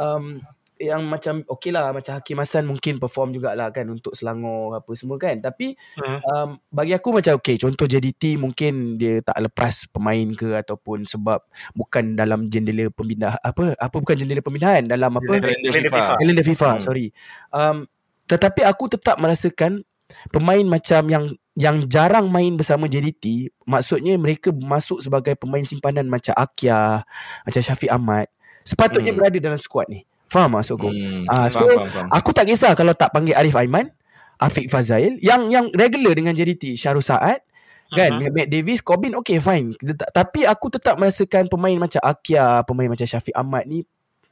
[0.00, 0.40] um,
[0.78, 5.18] yang macam okey lah macam Hakim Hassan mungkin perform jugalah kan untuk Selangor apa semua
[5.18, 6.18] kan tapi Hmm.
[6.24, 11.42] um, bagi aku macam okey contoh JDT mungkin dia tak lepas pemain ke ataupun sebab
[11.72, 15.98] bukan dalam jendela pembinaan apa apa bukan jendela pembinaan dalam apa Kalender Kalender FIFA.
[15.98, 16.14] FIFA.
[16.16, 16.80] kalender FIFA Hmm.
[16.80, 17.06] sorry
[17.50, 17.76] um,
[18.24, 19.82] tetapi aku tetap merasakan
[20.28, 26.32] pemain macam yang yang jarang main bersama JDT maksudnya mereka masuk sebagai pemain simpanan macam
[26.32, 27.02] Akia
[27.42, 28.30] macam Syafiq Ahmad
[28.62, 29.18] sepatutnya Hmm.
[29.18, 31.24] berada dalam skuad ni faham maksud aku Hmm.
[31.28, 32.08] Ah, so, faham, faham, faham.
[32.12, 33.92] Aku tak kisah kalau tak panggil Arif Aiman,
[34.38, 37.42] Afiq Fazail, yang yang regular dengan JDT, Syarul Saad,
[37.90, 38.30] kan, uh-huh.
[38.32, 39.72] Matt Davis, Corbin, okay fine.
[40.12, 43.82] Tapi aku tetap merasakan pemain macam Akia, pemain macam Syafiq Ahmad ni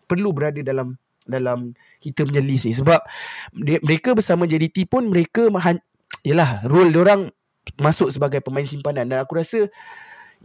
[0.06, 0.94] perlu berada dalam
[1.26, 3.02] dalam kita punya list ni sebab
[3.50, 5.82] dia, mereka bersama JDT pun mereka mahan,
[6.22, 7.20] yalah role dia orang
[7.82, 9.66] masuk sebagai pemain simpanan dan aku rasa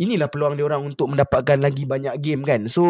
[0.01, 2.65] inilah peluang dia orang untuk mendapatkan lagi banyak game kan.
[2.65, 2.81] So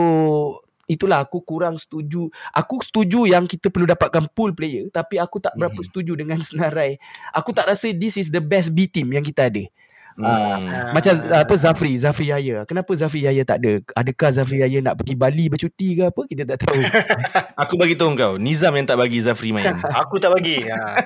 [0.85, 2.29] itulah aku kurang setuju.
[2.51, 5.87] Aku setuju yang kita perlu dapatkan pool player tapi aku tak berapa Mhm.
[5.91, 6.97] setuju dengan senarai.
[7.33, 9.65] Aku tak rasa this is the best B team yang kita ada.
[10.11, 10.27] Hmm.
[10.27, 10.91] Ah.
[10.91, 12.67] Macam apa Zafri, Zafri Yahya.
[12.67, 13.79] Kenapa Zafri Yahya tak ada?
[13.95, 16.27] Adakah Zafri Yahya nak pergi Bali bercuti ke apa?
[16.27, 16.75] Kita tak tahu.
[17.63, 19.71] Aku bagi tahu kau, Nizam yang tak bagi Zafri main.
[20.03, 20.67] Aku tak bagi.
[20.67, 20.99] Ha.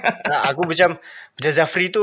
[0.49, 0.97] Aku macam
[1.37, 2.01] macam Zafri tu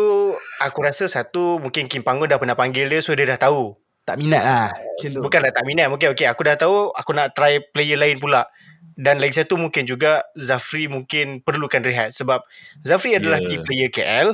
[0.62, 3.74] aku rasa satu mungkin Kim Panggon dah pernah panggil dia so dia dah tahu.
[4.03, 4.68] Tak minat lah.
[4.70, 5.20] Macam tu.
[5.22, 5.86] Bukanlah tak minat.
[5.86, 8.46] Mungkin okay aku dah tahu aku nak try player lain pula.
[8.92, 12.44] Dan lagi satu mungkin juga Zafri mungkin perlukan rehat sebab
[12.82, 13.48] Zafri adalah Ya.
[13.48, 14.28] key player KL.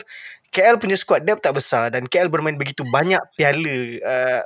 [0.49, 4.43] KL punya squad depth tak besar dan KL bermain begitu banyak piala uh,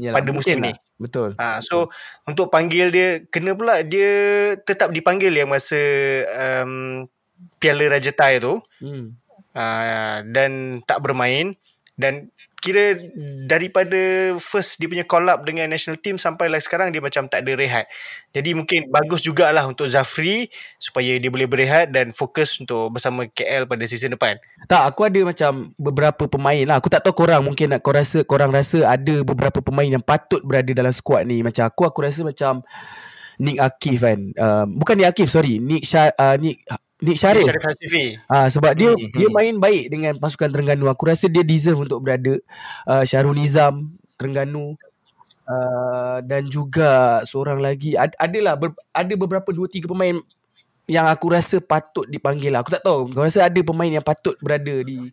[0.00, 0.72] Yalah, pada musim mungkin ni.
[0.72, 0.78] lah.
[0.96, 1.30] Betul.
[1.36, 1.92] Ha, so
[2.24, 4.10] untuk panggil dia kena pula dia
[4.56, 5.76] tetap dipanggil yang masa
[6.32, 7.04] um,
[7.58, 9.18] Piala Raja Thai tu Hmm.
[9.52, 11.52] uh, dan tak bermain
[11.94, 12.32] dan
[12.62, 12.94] kira
[13.50, 17.42] daripada first dia punya call up dengan national team sampai lah sekarang dia macam tak
[17.42, 17.90] ada rehat.
[18.30, 20.46] Jadi mungkin bagus jugalah untuk Zafri
[20.78, 24.38] supaya dia boleh berehat dan fokus untuk bersama KL pada season depan.
[24.70, 26.78] Tak, aku ada macam beberapa pemain lah.
[26.78, 30.40] Aku tak tahu korang mungkin nak kau rasa korang rasa ada beberapa pemain yang patut
[30.46, 31.42] berada dalam squad ni.
[31.42, 32.62] Macam aku aku rasa macam
[33.42, 34.20] Nick Akif kan.
[34.38, 35.58] Uh, bukan Nick Akif, sorry.
[35.58, 36.62] Nick Syar, uh, Nick
[37.02, 37.42] Nick Syarif.
[37.42, 38.14] Syarif Hasifi.
[38.30, 39.34] Ah sebab dia Hmm, dia hmm.
[39.34, 40.86] main baik dengan pasukan Terengganu.
[40.86, 42.38] Aku rasa dia deserve untuk berada.
[42.86, 44.78] Uh, Syarul Nizam Terengganu
[45.50, 50.14] uh, dan juga seorang lagi ad, adalah ber, ada beberapa dua tiga pemain
[50.86, 52.62] yang aku rasa patut dipanggil lah.
[52.62, 53.10] Aku tak tahu.
[53.10, 55.10] Kau rasa ada pemain yang patut berada di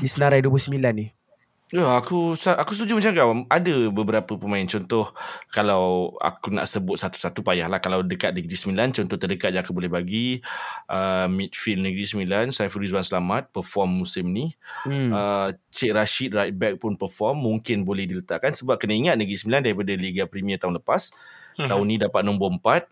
[0.00, 1.12] di Senarai 29 ni?
[1.72, 3.32] Ya, aku aku setuju macam kau.
[3.48, 5.08] Ada beberapa pemain contoh
[5.48, 9.88] kalau aku nak sebut satu-satu payahlah kalau dekat Negeri Sembilan contoh terdekat yang aku boleh
[9.88, 10.44] bagi
[10.92, 14.52] uh, midfield Negeri Sembilan Saiful Rizwan Selamat perform musim ni.
[14.84, 15.16] Hmm.
[15.16, 19.64] Uh, Cik Rashid right back pun perform mungkin boleh diletakkan sebab kena ingat Negeri Sembilan
[19.64, 21.16] daripada Liga Premier tahun lepas
[21.52, 21.68] Mhm.
[21.68, 22.88] tahun ni dapat nombor 4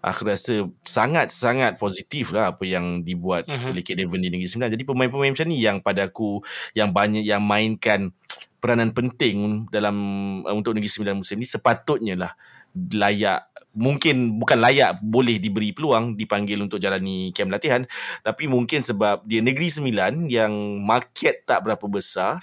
[0.00, 3.52] aku rasa sangat-sangat positif lah apa yang dibuat Mhm.
[3.52, 3.70] uh-huh.
[3.74, 4.72] oleh Kit Devon di Negeri Sembilan.
[4.72, 6.40] Jadi pemain-pemain macam ni yang pada aku
[6.72, 8.10] yang banyak yang mainkan
[8.56, 9.96] peranan penting dalam
[10.42, 12.32] uh, untuk Negeri Sembilan musim ni sepatutnya lah
[12.74, 17.84] layak mungkin bukan layak boleh diberi peluang dipanggil untuk jalani kem latihan
[18.24, 22.40] tapi mungkin sebab dia Negeri Sembilan yang market tak berapa besar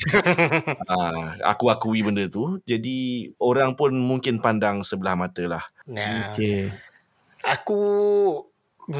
[0.85, 2.97] uh, aku akui benda tu jadi
[3.41, 6.71] orang pun mungkin pandang sebelah mata lah Nah, Okay.
[7.43, 7.81] Aku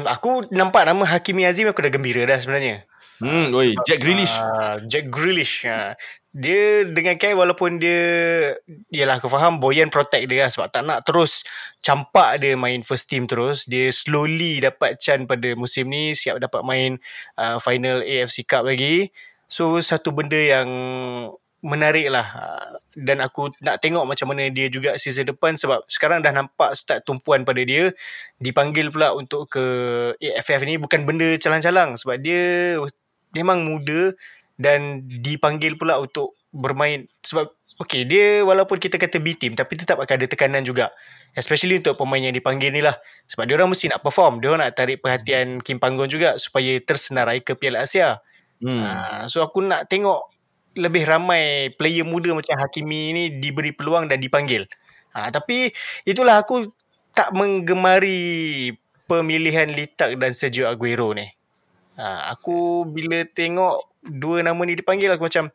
[0.04, 2.84] aku nampak nama Hakimi Azim aku dah gembira dah sebenarnya.
[3.22, 4.34] Hmm, oi, Jack Grealish.
[4.34, 5.62] Uh, Jack Grealish.
[5.64, 5.94] Uh,
[6.34, 8.02] dia dengan Kai walaupun dia
[8.90, 11.46] Yalah aku faham Boyan protect dia lah Sebab tak nak terus
[11.78, 16.66] Campak dia main first team terus Dia slowly dapat chance pada musim ni Siap dapat
[16.66, 16.98] main
[17.38, 19.14] uh, Final AFC Cup lagi
[19.46, 20.66] So satu benda yang
[21.64, 26.20] Menarik lah uh, Dan aku nak tengok macam mana dia juga season depan Sebab sekarang
[26.20, 27.88] dah nampak start tumpuan pada dia.
[28.36, 29.64] Dipanggil pula untuk ke
[30.20, 32.76] AFF ni Bukan benda calang-calang Sebab dia
[33.32, 34.14] memang muda
[34.54, 37.50] dan dipanggil pula untuk bermain sebab
[37.82, 40.94] okay dia walaupun kita kata B team tapi tetap akan ada tekanan juga.
[41.34, 42.94] Especially untuk pemain yang dipanggil ni lah.
[43.26, 44.38] Sebab dia orang mesti nak perform.
[44.38, 48.22] Dia orang nak tarik perhatian Kim Panggon juga supaya tersenarai ke Piala Asia.
[48.62, 48.86] Hmm.
[48.86, 49.26] hmm.
[49.26, 50.30] so aku nak tengok
[50.74, 54.66] lebih ramai player muda macam Hakimi ni diberi peluang dan dipanggil
[55.14, 55.70] ha, tapi
[56.02, 56.70] itulah aku
[57.14, 58.74] tak menggemari
[59.06, 61.26] pemilihan Litak dan Sergio Aguero ni
[61.96, 65.48] ha, aku bila tengok dua nama ni dipanggil aku macam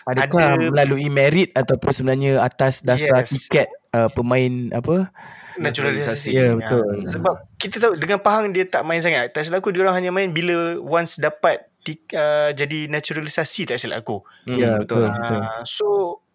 [0.00, 3.36] Adakah Ada- melalui merit ataupun sebenarnya atas dasar Yes.
[3.36, 5.12] tiket uh, pemain apa?
[5.60, 6.32] naturalisasi.
[6.32, 6.88] Ya, betul.
[6.88, 9.28] Ha, sebab kita tahu dengan Pahang dia tak main sangat.
[9.36, 13.80] Tak silap aku dia orang hanya main bila once dapat di, uh, jadi naturalisasi tak
[13.80, 14.20] silap aku.
[14.48, 15.08] Hmm, Ya, betul.
[15.08, 15.40] betul.
[15.40, 15.86] Uh, so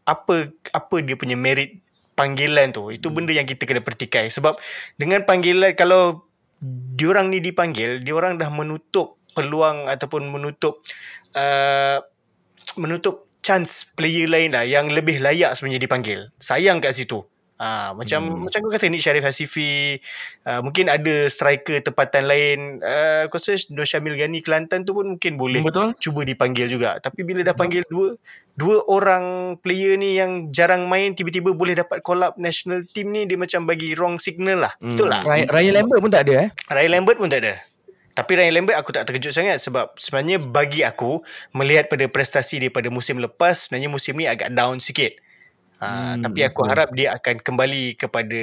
[0.05, 1.81] apa apa dia punya merit
[2.17, 2.89] panggilan tu?
[2.89, 4.57] Itu benda yang kita kena pertikai sebab
[4.97, 6.25] dengan panggilan kalau
[6.95, 10.81] diorang ni dipanggil, diorang dah menutup peluang ataupun menutup
[11.35, 11.99] uh,
[12.79, 16.19] menutup chance player lain lah yang lebih layak sebenarnya dipanggil.
[16.41, 17.21] Sayang kat situ.
[17.55, 18.31] Ah macam Hmm.
[18.35, 18.41] hmm.
[18.51, 19.95] macam kau kata Nick Syarif Hasifi
[20.43, 25.07] uh, mungkin ada striker tempatan lain uh, aku rasa Nur Syamil Ghani Kelantan tu pun
[25.07, 25.95] mungkin boleh Betul.
[25.95, 28.19] cuba dipanggil juga tapi bila dah panggil dua
[28.59, 33.23] dua orang player ni yang jarang main tiba-tiba boleh dapat call up national team ni
[33.23, 34.91] dia macam bagi wrong signal lah Hmm.
[34.99, 36.47] betul lah Ryan, Ryan Lambert pun tak ada eh?
[36.67, 37.53] Ryan Lambert pun tak ada.
[38.15, 41.19] Tapi Ryan Lambert aku tak terkejut sangat sebab sebenarnya bagi aku
[41.51, 45.19] melihat pada prestasi dia pada musim lepas sebenarnya musim ni agak down sikit.
[45.83, 46.71] Ha, Hmm, tapi aku betul.
[46.71, 48.41] harap dia akan kembali kepada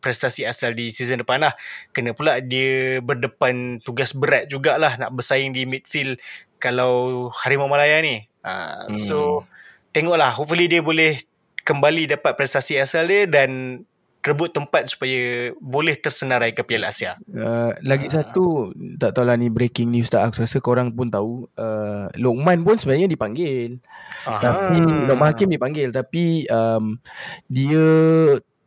[0.00, 1.52] prestasi asal di season depan lah.
[1.92, 6.16] Kena pula dia berdepan tugas berat jugalah nak bersaing di midfield
[6.56, 8.24] kalau Harimau Malaya ni.
[8.42, 8.96] Ha, Hmm.
[8.96, 9.44] So
[9.92, 11.20] tengoklah hopefully dia boleh
[11.60, 13.82] kembali dapat prestasi asal dia dan
[14.20, 17.16] rebut tempat supaya boleh tersenarai ke Piala Asia.
[17.24, 18.68] Uh, lagi satu
[19.00, 23.08] tak tahulah ni breaking news tak aku rasa korang pun tahu uh, Lokman pun sebenarnya
[23.08, 23.80] dipanggil
[24.20, 24.76] tapi
[25.08, 27.00] Lokman Hakim dipanggil tapi um,
[27.48, 27.80] dia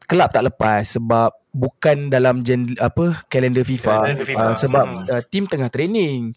[0.04, 4.42] kelab tak lepas sebab bukan dalam gen, apa kalender FIFA, Kalender FIFA.
[4.42, 5.06] Uh, sebab Hmm.
[5.06, 6.34] uh, tim tengah training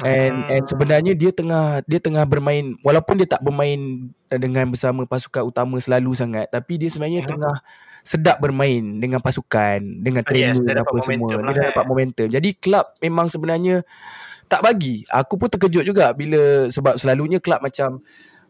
[0.00, 0.52] and Ah.
[0.56, 5.44] and sebenarnya dia tengah dia tengah bermain walaupun dia tak bermain uh, dengan bersama pasukan
[5.44, 7.30] utama selalu sangat tapi dia sebenarnya Mhm.
[7.32, 7.56] tengah
[8.06, 11.02] sedap bermain dengan pasukan dengan Ah, yes, trainer dia dan apa semua.
[11.02, 11.70] momentum dia lah dah kan.
[11.74, 12.26] dapat momentum.
[12.30, 13.82] Jadi kelab memang sebenarnya
[14.46, 15.02] tak bagi.
[15.10, 17.98] Aku pun terkejut juga bila sebab selalunya kelab macam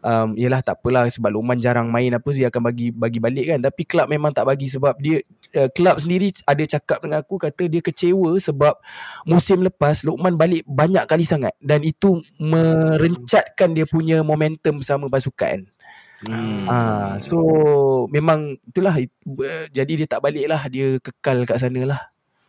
[0.06, 3.58] um, Yelah tak apalah Sebab Luqman jarang main apa Dia akan bagi bagi balik kan?
[3.64, 5.18] Tapi kelab memang tak bagi Sebab dia
[5.58, 8.74] uh, Kelab sendiri ada cakap dengan aku Kata dia kecewa Sebab
[9.26, 11.54] musim lepas Luqman balik banyak kali sangat.
[11.58, 15.66] Dan itu merencatkan dia punya momentum bersama pasukan
[16.24, 16.64] Hmm.
[16.64, 17.36] Ah, so
[18.08, 22.00] memang itulah it- uh, jadi dia tak balik lah dia kekal kat sana lah.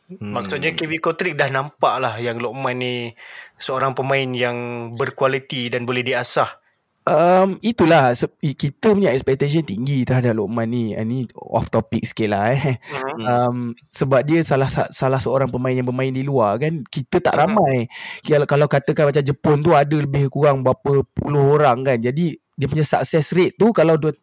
[0.08, 0.32] Hmm.
[0.32, 3.12] Maksudnya KV Kotrik dah nampak lah yang Lokman ni
[3.60, 4.56] seorang pemain yang
[4.96, 6.64] berkualiti dan boleh diasah.
[7.04, 10.96] Um, itulah se- kita punya expectation tinggi terhadap Lokman ni.
[10.96, 12.80] Ah, Ni off topic sikit lah eh.
[12.88, 13.20] Hmm.
[13.20, 13.58] Um,
[13.92, 16.84] sebab dia salah sa- salah seorang pemain yang bermain di luar kan.
[16.84, 17.44] Kita tak Hmm.
[17.60, 17.88] ramai.
[18.24, 22.00] Kalau kalau katakan macam Jepun tu ada lebih kurang berapa puluh orang kan.
[22.00, 24.18] Jadi dia punya success rate tu kalau 20%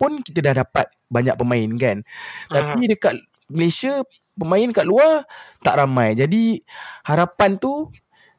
[0.00, 1.96] pun kita dah dapat banyak pemain kan.
[2.48, 3.14] Tapi dekat
[3.52, 4.00] Malaysia
[4.32, 5.28] pemain kat luar
[5.60, 6.16] tak ramai.
[6.16, 6.64] Jadi
[7.04, 7.92] harapan tu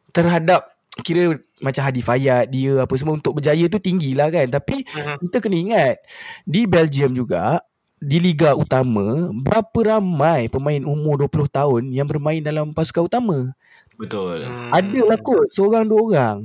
[0.09, 0.73] terhadap
[1.05, 4.49] kira macam Hadi Fayad dia apa semua untuk berjaya tu tinggi lah kan.
[4.49, 5.15] Tapi Mhm.
[5.29, 5.95] kita kena ingat
[6.43, 7.61] di Belgium juga
[8.01, 13.53] di liga utama berapa ramai pemain umur 20 tahun yang bermain dalam pasukan utama.
[14.01, 14.41] Betul.
[14.49, 14.73] Hmm.
[14.73, 16.37] Ada lah kot seorang dua orang.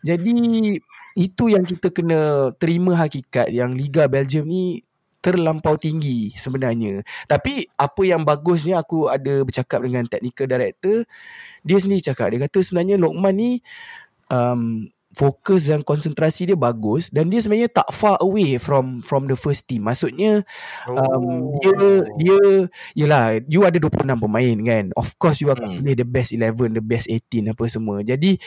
[0.00, 0.32] Jadi
[1.14, 4.82] itu yang kita kena terima hakikat yang Liga Belgium ni
[5.22, 7.06] terlampau tinggi sebenarnya.
[7.30, 11.06] Tapi apa yang bagusnya aku ada bercakap dengan technical director,
[11.62, 13.50] dia sendiri cakap dia kata sebenarnya Lokman ni
[14.34, 19.36] um, fokus dan konsentrasi dia bagus dan dia sebenarnya tak far away from from the
[19.36, 19.84] first team.
[19.84, 20.40] Maksudnya
[20.88, 21.60] um, Oh.
[21.60, 21.72] dia
[22.18, 22.38] dia
[22.96, 24.84] yalah you ada 26 pemain kan.
[24.96, 25.84] Of course you akan Hmm.
[25.84, 28.00] pilih the best 11, the best 18 apa semua.
[28.02, 28.40] Jadi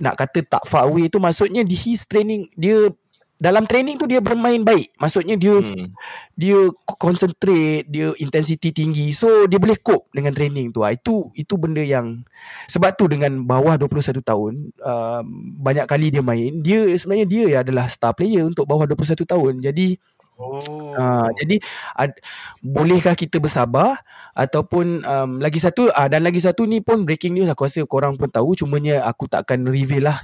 [0.00, 2.90] nak kata tak far away tu maksudnya di his training dia
[3.34, 4.94] dalam training tu dia bermain baik.
[4.96, 5.90] Maksudnya dia Hmm.
[6.38, 9.10] dia concentrate, dia intensity tinggi.
[9.10, 10.86] So dia boleh cope dengan training tu.
[10.86, 12.22] Ah, Itu itu benda yang
[12.70, 15.24] sebab tu dengan bawah 21 tahun um,
[15.60, 19.60] banyak kali dia main, dia sebenarnya dia adalah star player untuk bawah 21 tahun.
[19.60, 19.98] Jadi
[20.34, 20.58] Oh.
[20.92, 21.62] Uh, jadi
[21.94, 22.10] ad,
[22.58, 23.94] bolehkah kita bersabar
[24.32, 28.18] ataupun um, lagi satu uh, dan lagi satu ni pun breaking news aku rasa korang
[28.18, 30.18] pun tahu cumanya aku tak akan reveal lah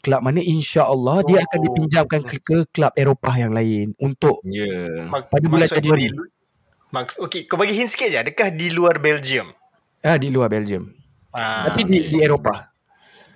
[0.00, 1.64] kelab mana insya-Allah dia akan Oh.
[1.66, 4.64] dipinjamkan ke, ke kelab Eropah yang lain untuk Ya.
[4.64, 5.12] Yeah.
[5.28, 6.08] Pada bulan Januari.
[6.08, 6.32] di lu-
[6.90, 8.18] Mak- okay, kau bagi hint sikit je.
[8.18, 9.52] Adakah di luar Belgium?
[10.00, 10.88] ah di luar Belgium.
[11.30, 12.69] Ah, Tapi di di Eropah.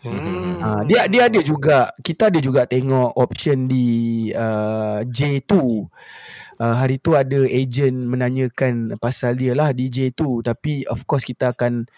[0.04, 0.60] Hmm.
[0.60, 5.52] Ah dia dia ada juga kita ada juga tengok option di uh, J2.
[6.54, 11.50] Uh, hari tu ada agent menanyakan pasal dia lah di J2 tapi of course kita
[11.50, 11.88] akan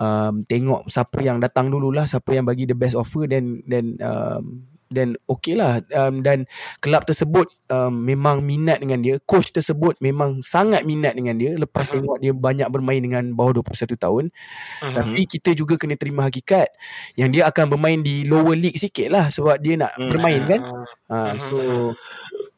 [0.00, 4.64] um, tengok siapa yang datang dululah siapa yang bagi the best offer dan dan um,
[4.90, 6.44] dan okey lah um, dan
[6.82, 11.86] kelab tersebut um, memang minat dengan dia coach tersebut memang sangat minat dengan dia lepas
[11.88, 11.94] Mhm.
[11.94, 14.24] tengok dia banyak bermain dengan bawah 21 tahun
[14.82, 14.94] Mhm.
[14.98, 16.66] tapi kita juga kena terima hakikat
[17.14, 20.10] yang dia akan bermain di lower league sikit lah sebab dia nak Hmm.
[20.10, 20.60] bermain kan.
[21.10, 21.56] Ha, so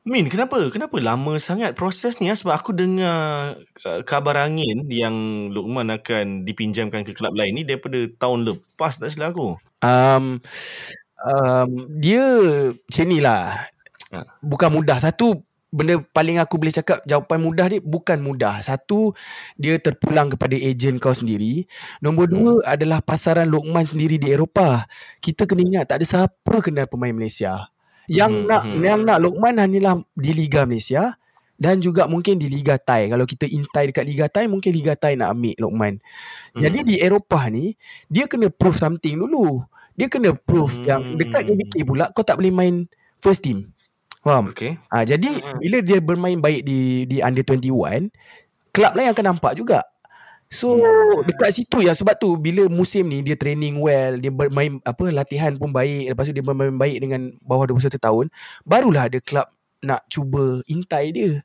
[0.03, 0.59] Min, kenapa?
[0.75, 2.27] Kenapa lama sangat proses ni?
[2.27, 2.35] ah?
[2.35, 3.55] Sebab aku dengar
[3.87, 5.15] uh, kabar angin yang
[5.55, 9.55] Luqman akan dipinjamkan ke kelab lain ni daripada tahun lepas tak silap aku.
[9.87, 10.43] um,
[11.27, 11.69] um,
[11.99, 12.25] dia
[12.75, 13.67] macam ni lah.
[14.13, 14.19] Ha.
[14.43, 15.01] Bukan mudah.
[15.01, 15.41] Satu
[15.73, 18.61] benda paling aku boleh cakap jawapan mudah dia bukan mudah.
[18.61, 19.17] Satu
[19.57, 21.65] dia terpulang kepada ejen kau sendiri.
[22.05, 24.85] Nombor dua adalah pasaran Lokman sendiri di Eropah.
[25.25, 27.73] Kita kena ingat tak ada siapa kenal pemain Malaysia.
[28.11, 28.83] Yang Hmm, nak hmm.
[28.85, 31.17] yang nak Lokman hanyalah di Liga Malaysia
[31.57, 33.09] dan juga mungkin di Liga Thai.
[33.09, 35.95] Kalau kita intai dekat Liga Thai mungkin Liga Thai nak ambil Lokman.
[36.53, 36.61] Hmm.
[36.61, 37.73] Jadi di Eropah ni
[38.11, 39.63] dia kena prove something dulu.
[39.97, 40.87] Dia kena prove Hmm.
[40.89, 42.75] yang dekat KBK pula kau tak boleh main
[43.21, 43.69] first team.
[44.23, 44.55] Faham?
[44.55, 44.79] Okay.
[44.87, 45.59] Ah jadi Mm-mm.
[45.59, 48.09] bila dia bermain baik di di under 21,
[48.71, 49.83] kelab lain akan nampak juga.
[50.53, 50.77] So
[51.25, 55.57] dekat situ ya sebab tu bila musim ni dia training well, dia bermain apa latihan
[55.57, 58.27] pun baik, lepas tu dia bermain baik dengan bawah 21 tahun,
[58.69, 59.49] barulah ada kelab
[59.81, 61.41] nak cuba intai dia.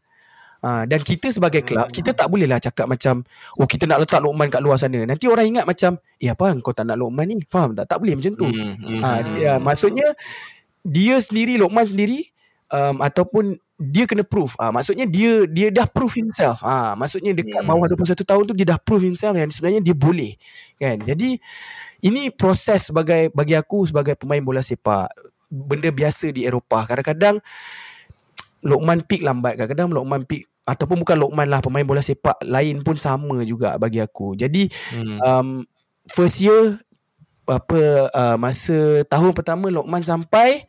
[0.66, 3.22] Ha, dan kita sebagai kelab kita tak bolehlah cakap macam
[3.62, 5.06] oh kita nak letak Lokman kat luar sana.
[5.06, 7.36] Nanti orang ingat macam eh apa kau tak nak Lokman ni?
[7.46, 7.86] Faham tak?
[7.86, 8.48] Tak boleh macam tu.
[8.50, 9.02] Hmm, hmm.
[9.06, 10.08] Ha, dia, maksudnya
[10.82, 12.26] dia sendiri Lokman sendiri
[12.74, 14.58] um, ataupun dia kena prove.
[14.58, 16.66] Ah maksudnya dia dia dah prove himself.
[16.66, 17.70] Ah maksudnya dekat Hmm.
[17.70, 20.34] bawah 21 tahun tu dia dah prove himself yang sebenarnya dia boleh.
[20.82, 20.98] Kan?
[21.06, 21.38] Jadi
[22.02, 25.14] ini proses sebagai bagi aku sebagai pemain bola sepak
[25.48, 26.90] benda biasa di Eropah.
[26.90, 27.38] Kadang-kadang
[28.66, 32.98] Lokman pick lambat, kadang-kadang Lokman pick ataupun bukan Lokman lah pemain bola sepak lain pun
[32.98, 34.34] sama juga bagi aku.
[34.34, 35.18] Jadi Hmm.
[35.22, 35.48] um,
[36.10, 36.80] first year
[37.48, 37.80] apa
[38.12, 40.66] uh, masa tahun pertama Lokman sampai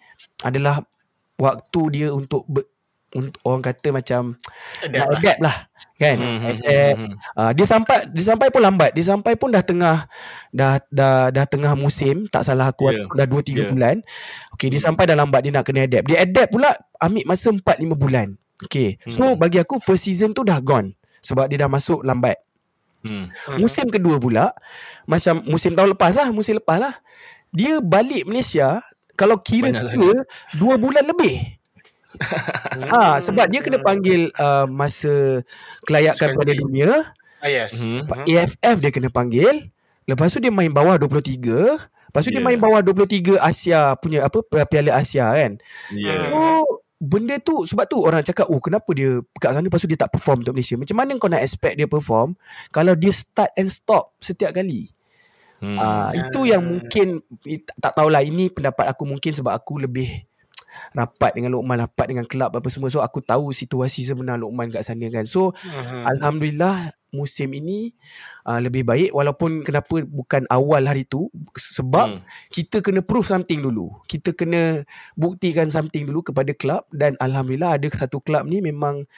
[0.46, 0.84] adalah
[1.34, 2.62] waktu dia untuk ber,
[3.16, 4.36] untuk orang kata macam
[4.84, 5.18] Adapt nak lah.
[5.18, 5.56] adapt lah
[5.98, 7.14] kan Hmm, hmm, adapt hmm, hmm.
[7.34, 8.90] Uh, dia sampai dia sampai pun lambat.
[8.94, 10.06] Dia sampai pun dah tengah
[10.54, 13.08] dah dah dah tengah musim, tak salah aku Yeah.
[13.16, 13.70] dah 2 3 Yeah.
[13.74, 13.96] bulan.
[14.54, 16.06] Okey, dia sampai dah lambat dia nak kena adapt.
[16.06, 18.28] Dia adapt pula ambil masa 4 5 bulan.
[18.60, 18.98] Okey.
[19.06, 19.36] So Hmm.
[19.36, 22.38] bagi aku first season tu dah gone sebab dia dah masuk lambat.
[23.06, 23.30] Hmm.
[23.30, 23.58] Mhm.
[23.58, 24.50] Musim kedua pula
[25.04, 26.94] macam musim tahun lepas lah, musim lepas lah.
[27.48, 28.82] Dia balik Malaysia
[29.14, 31.38] kalau kira kira 2 bulan lebih.
[32.88, 35.44] Ah, sebab dia kena panggil uh, masa
[35.84, 36.90] kelayakan pada dunia
[37.38, 37.76] Ah, yes.
[37.76, 38.02] Hmm.
[38.02, 39.70] Pa- AFF dia kena panggil.
[40.02, 41.78] Lepas tu dia main bawah 23.
[41.78, 42.48] Lepas tu dia Yeah.
[42.48, 45.60] main bawah 23 Asia punya apa Piala Asia kan.
[45.92, 46.34] Yeah.
[46.34, 49.98] So benda tu sebab tu orang cakap oh kenapa dia kat sana lepas tu dia
[49.98, 50.74] tak perform untuk Malaysia.
[50.74, 52.34] Macam mana kau nak expect dia perform
[52.74, 54.90] kalau dia start and stop setiap kali.
[55.58, 55.78] Hmm.
[55.78, 60.26] Ah itu yang mungkin eh, tak tahulah ini pendapat aku mungkin sebab aku lebih
[60.94, 64.84] rapat dengan Lokman rapat dengan kelab apa semua so aku tahu situasi sebenar Lokman kat
[64.86, 66.04] sana kan so Mhm.
[66.06, 67.96] Alhamdulillah musim ini
[68.44, 72.20] uh, lebih baik walaupun kenapa bukan awal hari tu sebab Hmm.
[72.52, 73.92] kita kena prove something dulu.
[74.04, 74.84] Kita kena
[75.14, 79.08] buktikan something dulu kepada klub dan alhamdulillah ada satu klub ni memang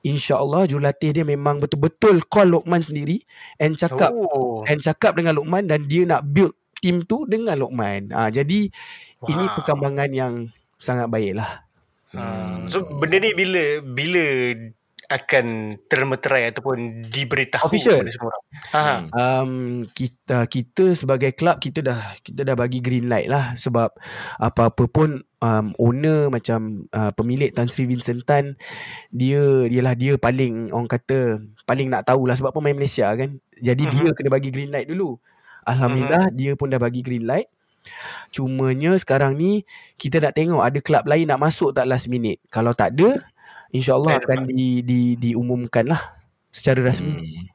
[0.00, 3.20] insyaallah jurulatih dia memang betul-betul call Lokman sendiri
[3.60, 4.64] and cakap Oh.
[4.64, 8.08] and cakap dengan Lokman dan dia nak build team tu dengan Lokman.
[8.10, 8.72] Ah jadi
[9.28, 9.54] ini Wow.
[9.60, 10.34] perkembangan yang
[10.80, 11.68] sangat baik lah.
[12.10, 12.64] Hmm.
[12.66, 14.24] So benda ni bila bila
[15.10, 17.98] akan termeterai ataupun diberitahu Official.
[17.98, 18.44] kepada semua orang.
[18.70, 18.82] Ha.
[19.10, 19.52] Um,
[19.90, 23.90] kita kita sebagai club kita dah kita dah bagi green light lah sebab
[24.38, 28.54] apa-apa pun um, owner macam uh, pemilik Tan Sri Vincent Tan
[29.10, 33.92] dia dialah dia paling orang kata paling nak tahulah sebab pemain Malaysia kan jadi Mhm.
[33.98, 35.18] dia kena bagi green light dulu
[35.66, 37.50] alhamdulillah dia pun dah bagi green light
[38.30, 39.64] cumanya sekarang ni
[39.98, 43.18] kita nak tengok ada klub lain nak masuk tak last minute kalau tak ada
[43.70, 46.02] insyaallah akan di, di diumumkan lah
[46.48, 47.46] secara rasmi Hmm.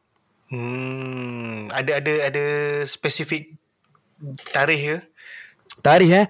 [0.45, 2.45] Hmm, ada ada ada
[2.83, 3.57] spesifik
[4.47, 4.97] tarikh ke?
[5.81, 6.25] Tarikh eh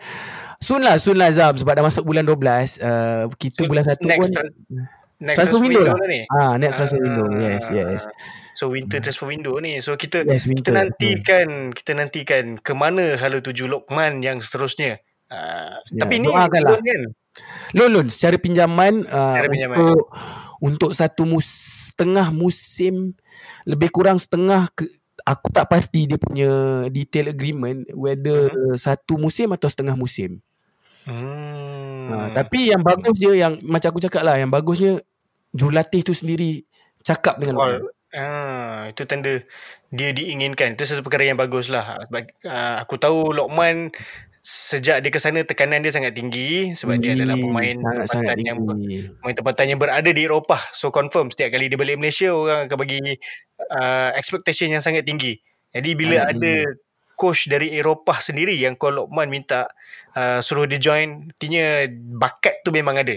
[0.57, 2.32] Soon lah Soon lah Zam Sebab dah masuk bulan 12
[2.80, 4.55] uh, Kita So, bulan 1 next pun tra-
[5.18, 5.93] next Transfer window lah.
[5.93, 6.22] lah ni.
[6.28, 7.03] ah, Next transfer Ah.
[7.03, 8.01] window Yes yes
[8.55, 9.78] So winter transfer window ni.
[9.78, 15.03] So kita Yes kita nantikan kita nantikan ke mana hala tuju Lokman yang seterusnya.
[15.28, 16.80] Uh, Ya, tapi ni doakanlah.
[16.80, 17.01] kan.
[17.76, 19.78] Loan loan Secara pinjaman uh, Secara pinjaman.
[19.82, 20.06] Untuk
[20.64, 21.48] Untuk satu mus,
[21.92, 23.16] Setengah musim
[23.68, 24.88] Lebih kurang setengah ke,
[25.26, 28.78] Aku tak pasti dia punya Detail agreement Whether Mhm.
[28.80, 30.40] Satu musim atau setengah musim
[31.06, 32.10] Hmm.
[32.10, 34.94] ha, Tapi yang bagus dia Yang macam aku cakap lah Yang bagusnya
[35.54, 36.66] Jurulatih tu sendiri
[37.06, 37.62] Cakap dengan.
[37.62, 37.94] Lokman.
[38.16, 39.44] Ah, itu tanda
[39.92, 40.74] dia diinginkan.
[40.74, 42.00] Itu satu perkara yang bagus lah.
[42.48, 43.92] Ah, aku tahu Lokman
[44.46, 48.58] sejak dia ke sana tekanan dia sangat tinggi sebab dia adalah pemain Sangat-sangat tempatan yang
[48.62, 50.62] tinggi pemain tempatan yang berada di Eropah.
[50.70, 53.02] So confirm setiap kali dia balik Malaysia orang akan bagi
[53.74, 55.41] uh, expectation yang sangat tinggi.
[55.74, 56.32] Jadi bila Hmm.
[56.38, 56.54] ada
[57.16, 59.72] coach dari Eropah sendiri yang Call Lokman minta
[60.13, 61.88] uh, suruh dia join, artinya
[62.20, 63.16] bakat tu memang ada.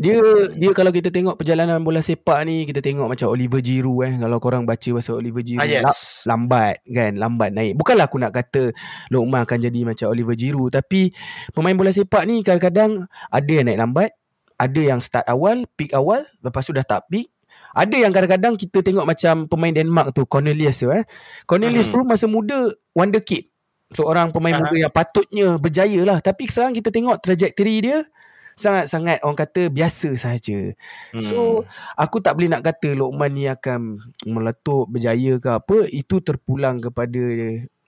[0.00, 0.16] Dia
[0.56, 4.40] dia kalau kita tengok perjalanan bola sepak ni kita tengok macam Oliver Giroud eh kalau
[4.40, 5.84] korang baca pasal Oliver Giroud Ah, yes.
[5.84, 7.76] la- lambat kan lambat naik.
[7.76, 8.72] Bukanlah aku nak kata
[9.12, 11.12] Lokman akan jadi macam Oliver Giroud tapi
[11.52, 14.10] pemain bola sepak ni kadang-kadang ada yang naik lambat,
[14.56, 17.31] ada yang start awal, peak awal, lepas tu dah tak peak.
[17.72, 21.04] Ada yang kadang-kadang kita tengok macam pemain Denmark tu Cornelius tu eh.
[21.48, 21.92] Cornelius Mhm.
[21.92, 23.48] tu masa muda wonder kid.
[23.92, 24.60] Seorang pemain Aha.
[24.64, 28.04] muda yang patutnya berjaya lah tapi sekarang kita tengok trajectory dia
[28.52, 30.76] sangat-sangat orang kata biasa sahaja.
[31.12, 31.24] Hmm.
[31.24, 31.64] So
[31.96, 37.20] aku tak boleh nak kata Lokman ni akan meletup berjaya ke apa itu terpulang kepada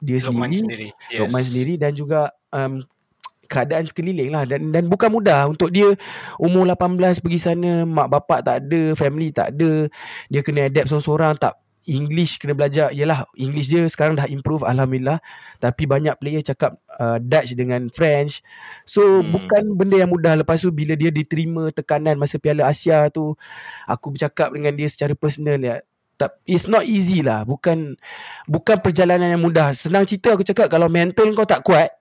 [0.04, 0.88] dia Lokman sendiri, sendiri.
[1.12, 1.20] Yes.
[1.20, 2.20] Lokman sendiri dan juga
[2.52, 2.80] um,
[3.46, 4.44] keadaan sekeliling lah.
[4.48, 5.46] Dan dan bukan mudah.
[5.48, 5.92] Untuk dia
[6.40, 9.86] umur 18 pergi sana mak bapak tak ada family tak ada.
[10.32, 11.36] Dia kena adapt seorang-seorang.
[11.38, 12.90] Tak English kena belajar.
[12.90, 15.20] Yalah English dia sekarang dah improve Alhamdulillah.
[15.60, 18.40] Tapi banyak player cakap uh, Dutch dengan French.
[18.88, 19.30] So hmm.
[19.30, 20.40] bukan benda yang mudah.
[20.40, 23.36] Lepas tu bila dia diterima tekanan Masa Piala Asia tu
[23.88, 25.80] Aku bercakap dengan dia secara personal ya.
[26.14, 27.44] Tak, It's not easy lah.
[27.44, 27.98] Bukan
[28.48, 29.76] Bukan perjalanan yang mudah.
[29.76, 31.92] Senang cerita aku cakap Kalau mental kau tak kuat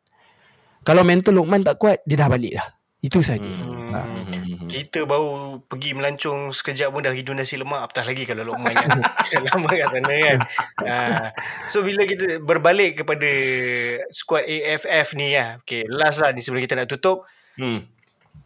[0.83, 2.67] Kalau mental Lokman tak kuat Dia dah balik dah
[3.03, 3.89] Itu saja Hmm.
[3.91, 3.99] ha.
[4.07, 4.67] Hmm.
[4.67, 8.73] Kita baru pergi melancong sekejap pun dah hidu nasi lemak apatah lagi kalau Lokman
[9.35, 10.39] yang lama kat sana kan.
[10.81, 10.97] Ha.
[11.69, 13.29] So bila kita berbalik kepada
[14.09, 15.61] squad AFF ni lah.
[15.61, 17.27] Okay, last lah ni sebelum kita nak tutup.
[17.59, 17.85] Hmm.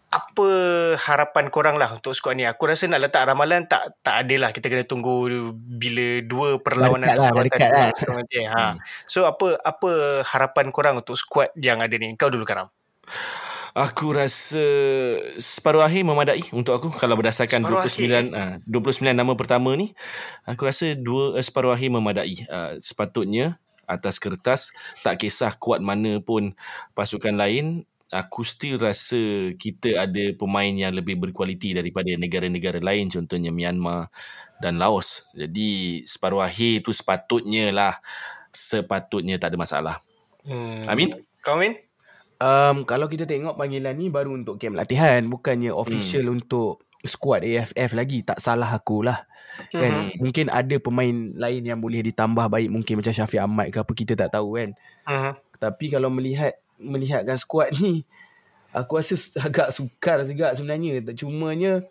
[0.08, 0.50] Apa
[0.96, 2.48] harapan korang lah untuk squad ni?
[2.48, 4.50] Aku rasa nak letak ramalan tak tak ada lah.
[4.56, 7.72] Kita kena tunggu bila dua perlawanan dekat lah, dah persahabatan dekat lah.
[7.76, 8.38] berlangsung nanti.
[8.48, 8.64] Ha.
[9.04, 9.92] So apa apa
[10.24, 12.16] harapan korang untuk squad yang ada ni?
[12.16, 12.72] Kau dulu Karam.
[13.78, 14.66] Aku rasa
[15.38, 19.94] separuh akhir memadai untuk aku kalau berdasarkan Separuh 29 uh, 29 nama pertama ni
[20.50, 22.48] aku rasa dua uh, separuh akhir memadai.
[22.50, 26.58] Uh, sepatutnya atas kertas tak kisah kuat mana pun
[26.98, 33.52] pasukan lain aku still rasa kita ada pemain yang lebih berkualiti daripada negara-negara lain contohnya
[33.52, 34.08] Myanmar
[34.64, 35.28] dan Laos.
[35.36, 38.00] Jadi separuh akhir tu sepatutnya lah
[38.52, 39.96] sepatutnya tak ada masalah.
[40.48, 40.88] Hmm.
[40.88, 41.14] Amin.
[41.44, 41.78] Kau Amin?
[42.38, 46.36] Um, kalau kita tengok panggilan ni baru untuk camp latihan bukannya official hmm.
[46.38, 49.26] untuk squad AFF lagi tak salah aku lah
[49.74, 50.22] kan Mhm.
[50.22, 54.14] mungkin ada pemain lain yang boleh ditambah baik mungkin macam Syafiq Ahmad ke apa kita
[54.14, 54.70] tak tahu kan
[55.10, 55.34] Uh-huh.
[55.58, 58.06] tapi kalau melihat melihatkan squad ni
[58.78, 61.02] aku rasa agak sukar juga sebenarnya.
[61.02, 61.84] Tak- cumanya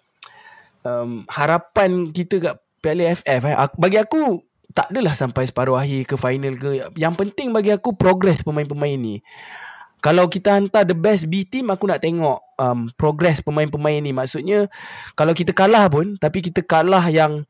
[0.87, 6.15] um, harapan kita kat Piala AFF eh, bagi aku tak adalah sampai separuh akhir ke
[6.21, 6.85] final ke.
[6.95, 9.25] Yang penting bagi aku progress pemain-pemain ni.
[10.05, 14.13] Kalau kita hantar the best B team aku nak tengok um, progress pemain-pemain ni.
[14.13, 14.69] Maksudnya
[15.17, 17.43] kalau kita kalah pun tapi kita kalah yang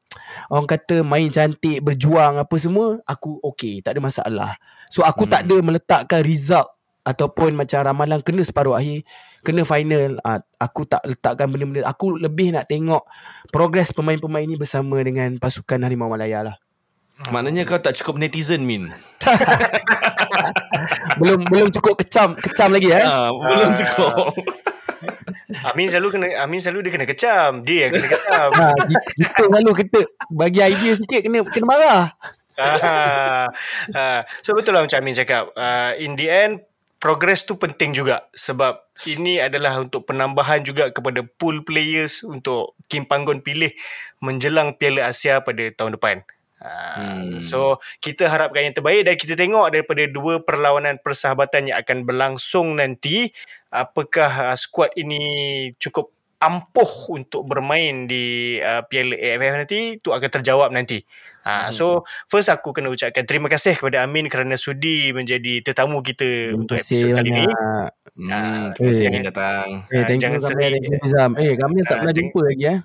[0.48, 4.50] orang kata main cantik berjuang apa semua aku okey tak ada masalah.
[4.88, 5.32] So aku hmm.
[5.34, 6.75] tak ada meletakkan result
[7.06, 9.06] ataupun macam ramalan kena separuh akhir
[9.46, 13.06] kena final uh, aku tak letakkan benda-benda aku lebih nak tengok
[13.54, 16.56] progress pemain-pemain ni bersama dengan pasukan Harimau Malaya lah
[17.32, 18.92] Maknanya kau tak cukup netizen Min.
[21.20, 23.76] belum belum cukup kecam kecam lagi eh Ah, belum Ah.
[23.80, 24.36] cukup.
[25.64, 27.50] Amin selalu kena Amin selalu dia kena kecam.
[27.64, 28.48] Dia yang kena kecam.
[28.52, 28.66] Ha,
[29.16, 32.02] kita selalu kita bagi idea sikit kena kena marah.
[32.60, 33.48] Ah,
[33.96, 34.20] ah.
[34.44, 35.56] so betul lah macam Amin cakap.
[35.56, 36.60] Uh, in the end
[36.96, 43.04] progress tu penting juga sebab ini adalah untuk penambahan juga kepada pool players untuk Kim
[43.04, 43.70] Panggon pilih
[44.24, 46.16] menjelang Piala Asia pada tahun depan.
[46.56, 47.36] Hmm.
[47.36, 47.38] Hmm.
[47.38, 52.80] So kita harapkan yang terbaik dan kita tengok daripada dua perlawanan persahabatan yang akan berlangsung
[52.80, 53.28] nanti
[53.68, 55.20] apakah uh, skuad ini
[55.76, 58.24] cukup ampuh untuk bermain di
[58.58, 61.00] uh, Piala AFF nanti tu akan terjawab nanti.
[61.42, 66.52] Ha, so first aku kena ucapkan terima kasih kepada Amin kerana sudi menjadi tetamu kita
[66.52, 67.40] Terima untuk episod kali ni.
[67.40, 67.88] banyak.
[68.16, 69.10] Hmm, terima kasih eh.
[69.10, 69.66] yang datang.
[69.86, 71.30] Eh, Ah, thank jangan thank you Nizam.
[71.34, 72.78] Eh, Kamil tak Ah, pernah jumpa lagi eh.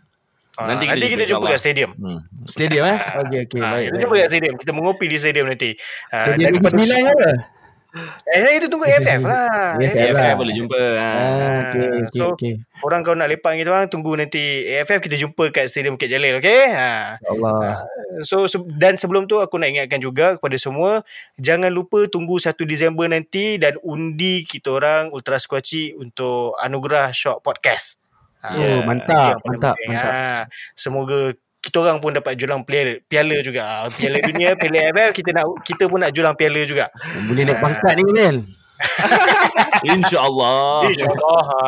[0.51, 1.91] Ah, Nanti nanti, kita kita jumpa, jumpa kat stadium.
[1.95, 2.19] Hmm.
[2.45, 2.97] Stadium eh.
[3.17, 3.81] Okey okey Ah, baik.
[3.81, 4.01] kita baik.
[4.01, 4.55] jumpa kat stadium.
[4.55, 5.69] Kita mengopi di stadium nanti.
[6.07, 7.29] Ah, Negeri kepada Sembilan ke
[8.25, 9.75] Eh, kita tunggu AFF lah.
[9.75, 10.35] AFF AFF lah.
[10.35, 10.79] boleh jumpa.
[10.95, 11.59] Ah, Ah.
[11.67, 12.53] okey okey So, okey.
[12.81, 16.39] Orang kau nak lepak gitu orang tunggu nanti AFF kita jumpa kat Stadium Bukit Jalil
[16.39, 17.83] okey ha Allah.
[18.21, 21.03] so dan sebelum tu aku nak ingatkan juga kepada semua
[21.35, 27.39] jangan lupa tunggu 1 Disember nanti dan undi kita orang Ultra Squatchy untuk anugerah Shock
[27.41, 27.99] Podcast
[28.39, 29.89] ha, Oh, mantap, itu mantap, penting.
[29.91, 30.11] mantap.
[30.11, 30.39] ha,
[30.73, 31.19] semoga
[31.71, 35.45] kita orang pun dapat julang piala, piala juga Ha, piala dunia piala AFF kita nak
[35.63, 36.91] kita pun nak julang piala juga
[37.31, 38.37] Boleh naik pangkat ni Kamil.
[39.93, 40.89] InsyaAllah.
[40.89, 41.41] InsyaAllah.
[41.45, 41.63] Ha.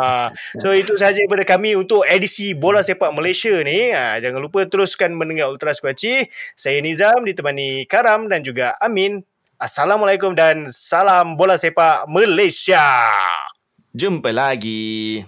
[0.58, 3.94] So itu sahaja daripada kami untuk edisi Bola Sepak Malaysia ni.
[3.94, 6.26] Ha, jangan lupa teruskan mendengar Ultra Squatchy.
[6.58, 9.22] Saya Nizam ditemani Karam dan juga Amin.
[9.62, 12.84] Assalamualaikum dan salam bola sepak Malaysia.
[13.96, 15.24] Jumpa lagi.